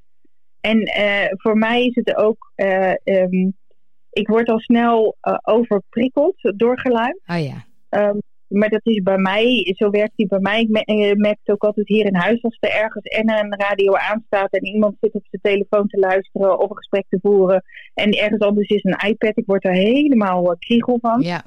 En 0.69 0.79
uh, 0.81 1.27
voor 1.31 1.59
mij 1.59 1.87
is 1.87 1.95
het 1.95 2.17
ook, 2.17 2.53
uh, 2.57 2.93
um, 3.05 3.57
ik 4.11 4.29
word 4.29 4.49
al 4.49 4.59
snel 4.59 5.17
uh, 5.23 5.37
overprikkeld 5.43 6.53
door 6.57 6.81
geluid. 6.81 7.21
Oh 7.27 7.45
ja. 7.45 7.65
Um, 8.09 8.19
maar 8.49 8.69
dat 8.69 8.87
is 8.87 9.03
bij 9.03 9.19
mij, 9.19 9.75
zo 9.77 9.91
werkt 9.91 10.17
die 10.17 10.27
bij 10.27 10.39
mij. 10.39 10.61
Ik 10.61 11.17
merk 11.17 11.39
het 11.43 11.55
ook 11.55 11.65
altijd 11.65 11.89
hier 11.89 12.07
in 12.07 12.15
huis 12.15 12.43
als 12.43 12.57
er 12.61 12.71
ergens 12.71 13.05
en 13.05 13.31
een 13.31 13.57
radio 13.59 13.95
aanstaat 13.95 14.51
en 14.51 14.67
iemand 14.67 14.97
zit 15.01 15.15
op 15.15 15.27
zijn 15.31 15.43
telefoon 15.43 15.87
te 15.87 15.99
luisteren 15.99 16.59
of 16.59 16.71
een 16.71 16.77
gesprek 16.77 17.05
te 17.09 17.19
voeren. 17.23 17.63
En 17.95 18.11
ergens 18.11 18.41
anders 18.41 18.69
is 18.69 18.85
een 18.85 19.09
iPad. 19.09 19.37
Ik 19.37 19.47
word 19.47 19.65
er 19.65 19.73
helemaal 19.73 20.57
kriegel 20.59 20.99
van. 21.01 21.21
Ja. 21.21 21.45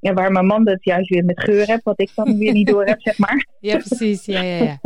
Ja, 0.00 0.12
waar 0.12 0.32
mijn 0.32 0.46
man 0.46 0.68
het 0.68 0.84
juist 0.84 1.08
weer 1.08 1.24
met 1.24 1.42
geur 1.42 1.66
heeft, 1.66 1.82
wat 1.82 2.00
ik 2.00 2.10
dan 2.14 2.38
weer 2.38 2.52
niet 2.52 2.66
door 2.66 2.84
heb, 2.84 3.00
zeg 3.00 3.18
maar. 3.18 3.46
Ja, 3.60 3.76
precies. 3.76 4.24
Ja, 4.24 4.42
ja, 4.42 4.64
ja. 4.64 4.78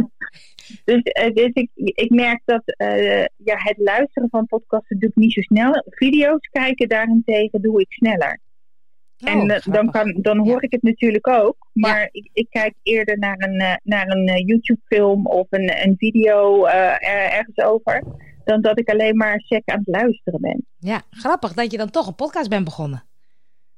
Dus, 0.85 1.00
uh, 1.23 1.35
dus 1.35 1.50
ik, 1.52 1.71
ik 1.75 2.11
merk 2.11 2.43
dat 2.45 2.62
uh, 2.67 3.25
ja, 3.37 3.57
het 3.57 3.79
luisteren 3.79 4.29
van 4.31 4.47
podcasten 4.47 4.99
doe 4.99 5.09
ik 5.09 5.16
niet 5.16 5.33
zo 5.33 5.40
snel. 5.40 5.85
Video's 5.88 6.49
kijken 6.51 6.88
daarentegen 6.88 7.62
doe 7.62 7.81
ik 7.81 7.92
sneller. 7.92 8.40
Oh, 9.25 9.31
en 9.31 9.51
uh, 9.51 9.57
dan, 9.75 9.90
kan, 9.90 10.18
dan 10.20 10.38
hoor 10.38 10.61
ja. 10.61 10.61
ik 10.61 10.73
het 10.73 10.83
natuurlijk 10.83 11.29
ook. 11.29 11.57
Maar 11.73 12.01
ja. 12.01 12.09
ik, 12.11 12.29
ik, 12.33 12.46
kijk 12.51 12.75
eerder 12.83 13.18
naar 13.18 13.37
een, 13.38 13.81
naar 13.83 14.09
een 14.09 14.44
YouTube-film 14.46 15.27
of 15.27 15.46
een, 15.51 15.87
een 15.87 15.94
video 15.96 16.64
er, 16.66 17.01
ergens 17.33 17.59
over. 17.59 18.05
Dan 18.44 18.61
dat 18.61 18.79
ik 18.79 18.88
alleen 18.88 19.16
maar 19.16 19.42
check 19.46 19.62
aan 19.64 19.83
het 19.85 19.96
luisteren 19.96 20.40
ben. 20.40 20.66
Ja, 20.79 21.03
grappig 21.11 21.53
dat 21.53 21.70
je 21.70 21.79
dan 21.79 21.90
toch 21.90 22.07
een 22.07 22.14
podcast 22.14 22.49
bent 22.49 22.64
begonnen. 22.64 23.05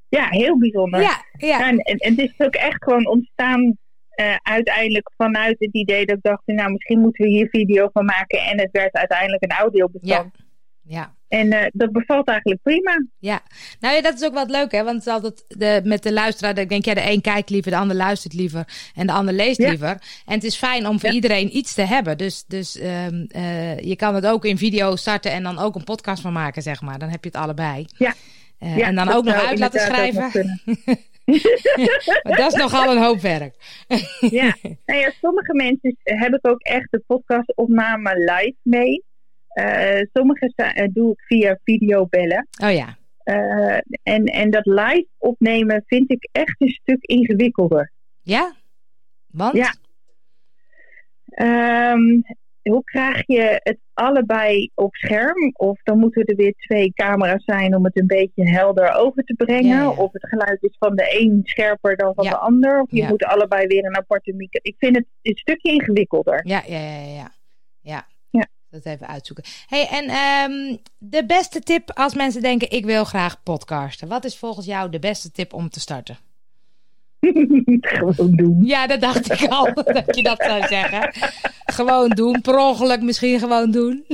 Ja, 0.09 0.29
heel 0.29 0.59
bijzonder. 0.59 1.01
Ja, 1.01 1.25
ja. 1.37 1.69
En, 1.69 1.79
en, 1.79 1.97
en 1.97 2.11
het 2.11 2.31
is 2.31 2.47
ook 2.47 2.55
echt 2.55 2.85
gewoon 2.85 3.07
ontstaan 3.07 3.79
uh, 4.17 4.37
uiteindelijk 4.43 5.11
vanuit 5.17 5.57
het 5.59 5.75
idee 5.75 6.07
dat 6.07 6.17
ik 6.17 6.23
dacht, 6.23 6.43
nou 6.47 6.73
misschien 6.73 7.01
moeten 7.01 7.25
we 7.25 7.31
hier 7.31 7.49
video 7.49 7.89
van 7.93 8.05
maken. 8.05 8.39
En 8.39 8.61
het 8.61 8.71
werd 8.73 8.93
uiteindelijk 8.93 9.43
een 9.43 9.51
audiobestand. 9.51 10.31
Ja. 10.37 10.45
ja. 10.83 11.15
En 11.29 11.47
uh, 11.53 11.65
dat 11.73 11.93
bevalt 11.93 12.29
eigenlijk 12.29 12.63
prima. 12.63 13.07
Ja, 13.19 13.43
nou 13.81 13.95
ja, 13.95 14.01
dat 14.01 14.15
is 14.15 14.25
ook 14.25 14.35
wat 14.35 14.51
leuk 14.51 14.73
hè. 14.73 14.85
Want 14.85 14.97
het 14.97 15.07
is 15.07 15.13
altijd 15.13 15.45
de, 15.49 15.81
met 15.85 16.03
de 16.03 16.13
luisteraar, 16.13 16.59
ik 16.59 16.69
denk 16.69 16.85
ja, 16.85 16.95
de 16.95 17.11
een 17.11 17.21
kijkt 17.21 17.51
liever, 17.51 17.71
de 17.71 17.77
ander 17.77 17.97
luistert 17.97 18.35
liever 18.35 18.69
en 18.95 19.07
de 19.07 19.13
ander 19.13 19.35
leest 19.35 19.59
ja. 19.59 19.69
liever. 19.69 20.01
En 20.27 20.35
het 20.35 20.45
is 20.45 20.57
fijn 20.57 20.87
om 20.87 21.01
voor 21.01 21.09
ja. 21.09 21.15
iedereen 21.15 21.57
iets 21.57 21.75
te 21.75 21.83
hebben. 21.83 22.19
Dus, 22.19 22.45
dus 22.47 22.81
um, 22.81 23.27
uh, 23.37 23.79
je 23.79 23.97
kan 23.97 24.15
het 24.15 24.27
ook 24.27 24.45
in 24.45 24.59
video 24.59 24.97
starten 24.97 25.33
en 25.33 25.43
dan 25.43 25.59
ook 25.59 25.75
een 25.75 25.85
podcast 25.85 26.23
van 26.23 26.33
maken, 26.33 26.63
zeg 26.63 26.81
maar. 26.81 26.99
Dan 26.99 27.09
heb 27.09 27.25
je 27.25 27.31
het 27.31 27.41
allebei. 27.41 27.87
Ja. 27.97 28.15
ja 28.59 28.87
en 28.87 28.95
dan 28.95 29.09
ook 29.09 29.25
nog 29.25 29.47
uit 29.47 29.59
laten 29.59 29.81
schrijven. 29.81 30.61
maar 32.23 32.37
dat 32.37 32.53
is 32.53 32.59
nogal 32.59 32.97
een 32.97 33.03
hoop 33.03 33.21
werk. 33.21 33.55
ja. 34.21 34.57
Nou 34.87 35.01
ja, 35.01 35.13
sommige 35.21 35.55
mensen 35.55 35.97
heb 36.03 36.35
ik 36.35 36.47
ook 36.49 36.61
echt 36.61 36.87
de 36.91 37.03
podcastopname 37.07 38.15
live 38.15 38.57
mee. 38.63 39.05
Uh, 39.55 40.01
sommige 40.13 40.53
uh, 40.57 40.89
doe 40.93 41.13
ik 41.13 41.21
via 41.21 41.59
videobellen. 41.65 42.49
Oh 42.65 42.73
ja. 42.73 42.97
Uh, 43.25 43.79
en, 44.03 44.25
en 44.25 44.51
dat 44.51 44.67
live 44.67 45.07
opnemen 45.19 45.83
vind 45.87 46.11
ik 46.11 46.29
echt 46.33 46.55
een 46.61 46.69
stuk 46.69 47.03
ingewikkelder. 47.05 47.93
Ja? 48.23 48.55
Want? 49.27 49.57
Ja. 49.57 49.75
Um, 51.93 52.25
hoe 52.71 52.85
krijg 52.85 53.23
je 53.27 53.61
het 53.63 53.79
allebei 53.93 54.71
op 54.75 54.95
scherm? 54.95 55.53
Of 55.53 55.83
dan 55.83 55.99
moeten 55.99 56.25
er 56.25 56.37
weer 56.37 56.55
twee 56.57 56.93
camera's 56.93 57.45
zijn 57.45 57.77
om 57.77 57.85
het 57.85 58.01
een 58.01 58.07
beetje 58.07 58.49
helder 58.49 58.95
over 58.95 59.25
te 59.25 59.35
brengen. 59.35 59.77
Ja, 59.77 59.81
ja. 59.81 59.91
Of 59.91 60.13
het 60.13 60.29
geluid 60.29 60.63
is 60.63 60.77
van 60.79 60.97
de 60.97 61.21
een 61.21 61.41
scherper 61.45 61.97
dan 61.97 62.15
van 62.15 62.25
ja. 62.25 62.31
de 62.31 62.37
ander. 62.37 62.81
Of 62.81 62.91
je 62.91 63.05
moet 63.05 63.25
allebei 63.25 63.67
weer 63.67 63.85
een 63.85 63.97
aparte 63.97 64.33
micro. 64.33 64.61
Ik 64.63 64.75
vind 64.79 64.97
het 64.97 65.07
een 65.23 65.37
stukje 65.37 65.73
ingewikkelder. 65.73 66.41
Ja, 66.47 66.63
ja, 66.67 66.79
ja, 66.79 67.01
ja. 67.01 67.33
ja. 67.81 68.07
ja. 68.31 68.47
Dat 68.71 68.85
even 68.85 69.07
uitzoeken. 69.07 69.45
Hey, 69.67 69.89
en 69.89 70.05
um, 70.51 70.79
de 70.99 71.27
beste 71.27 71.61
tip 71.61 71.91
als 71.91 72.15
mensen 72.15 72.43
denken: 72.43 72.71
ik 72.71 72.85
wil 72.85 73.05
graag 73.05 73.43
podcasten. 73.43 74.09
Wat 74.09 74.25
is 74.25 74.39
volgens 74.39 74.67
jou 74.67 74.91
de 74.91 74.99
beste 74.99 75.31
tip 75.31 75.53
om 75.53 75.69
te 75.69 75.81
starten? 75.81 76.19
Gewoon 77.95 78.37
doen. 78.37 78.59
Ja, 78.65 78.87
dat 78.87 79.01
dacht 79.01 79.33
ik 79.33 79.49
al 79.51 79.75
dat 79.95 80.17
je 80.17 80.23
dat 80.23 80.43
zou 80.43 80.67
zeggen. 80.67 81.11
Gewoon 81.65 82.09
doen. 82.09 82.41
Per 82.41 82.59
ongeluk 82.59 83.03
misschien 83.03 83.39
gewoon 83.39 83.71
doen. 83.71 84.05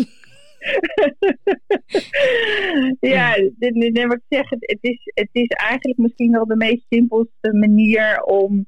ja, 3.00 3.34
dit, 3.34 3.74
dit, 3.74 4.06
wat 4.06 4.12
ik 4.12 4.22
zeg, 4.28 4.50
het, 4.50 4.78
is, 4.80 5.00
het 5.14 5.28
is 5.32 5.48
eigenlijk 5.48 5.98
misschien 5.98 6.32
wel 6.32 6.46
de 6.46 6.56
meest 6.56 6.82
simpelste 6.88 7.52
manier 7.52 8.22
om 8.22 8.66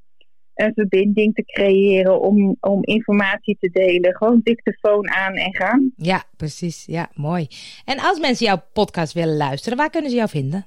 een 0.55 0.73
verbinding 0.75 1.35
te 1.35 1.45
creëren, 1.45 2.21
om, 2.21 2.57
om 2.61 2.85
informatie 2.85 3.57
te 3.61 3.71
delen. 3.71 4.17
Gewoon 4.17 4.41
dictafoon 4.43 5.11
aan 5.11 5.35
en 5.35 5.55
gaan. 5.55 5.93
Ja, 5.97 6.25
precies. 6.37 6.85
Ja, 6.87 7.11
mooi. 7.15 7.47
En 7.85 7.99
als 7.99 8.21
mensen 8.21 8.47
jouw 8.47 8.63
podcast 8.73 9.13
willen 9.13 9.37
luisteren, 9.37 9.79
waar 9.79 9.91
kunnen 9.91 10.11
ze 10.11 10.17
jou 10.17 10.29
vinden? 10.29 10.67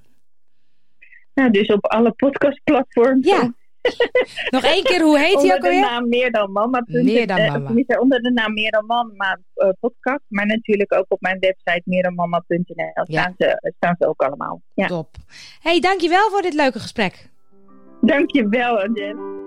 Nou, 1.33 1.51
dus 1.51 1.67
op 1.67 1.85
alle 1.85 2.11
podcastplatforms. 2.11 3.27
Ja. 3.27 3.53
Nog 4.55 4.63
één 4.63 4.83
keer, 4.83 5.01
hoe 5.01 5.19
heet 5.19 5.41
hij 5.41 5.55
ook 5.55 5.63
alweer? 5.63 5.71
Onder 5.71 5.71
de 5.71 5.79
naam 5.79 6.09
Meer 6.09 6.31
dan 6.31 6.51
Mama. 6.51 6.83
Meer 6.85 7.27
dan 7.27 7.45
Mama. 7.45 7.99
Onder 7.99 8.21
de 8.21 8.31
naam 8.31 8.53
Meer 8.53 8.71
dan 8.71 8.85
Mama 8.85 9.39
uh, 9.55 9.69
podcast. 9.79 10.23
Maar 10.27 10.45
natuurlijk 10.45 10.93
ook 10.93 11.05
op 11.07 11.21
mijn 11.21 11.39
website 11.39 11.81
meerdanmama.nl 11.83 13.03
ja. 13.03 13.03
staan, 13.03 13.33
ze, 13.37 13.73
staan 13.77 13.95
ze 13.99 14.07
ook 14.07 14.21
allemaal. 14.21 14.61
Ja. 14.73 14.87
Top. 14.87 15.09
hey, 15.59 15.79
dankjewel 15.79 16.29
voor 16.29 16.41
dit 16.41 16.53
leuke 16.53 16.79
gesprek. 16.79 17.29
Dankjewel, 18.01 18.79
Angel. 18.79 19.44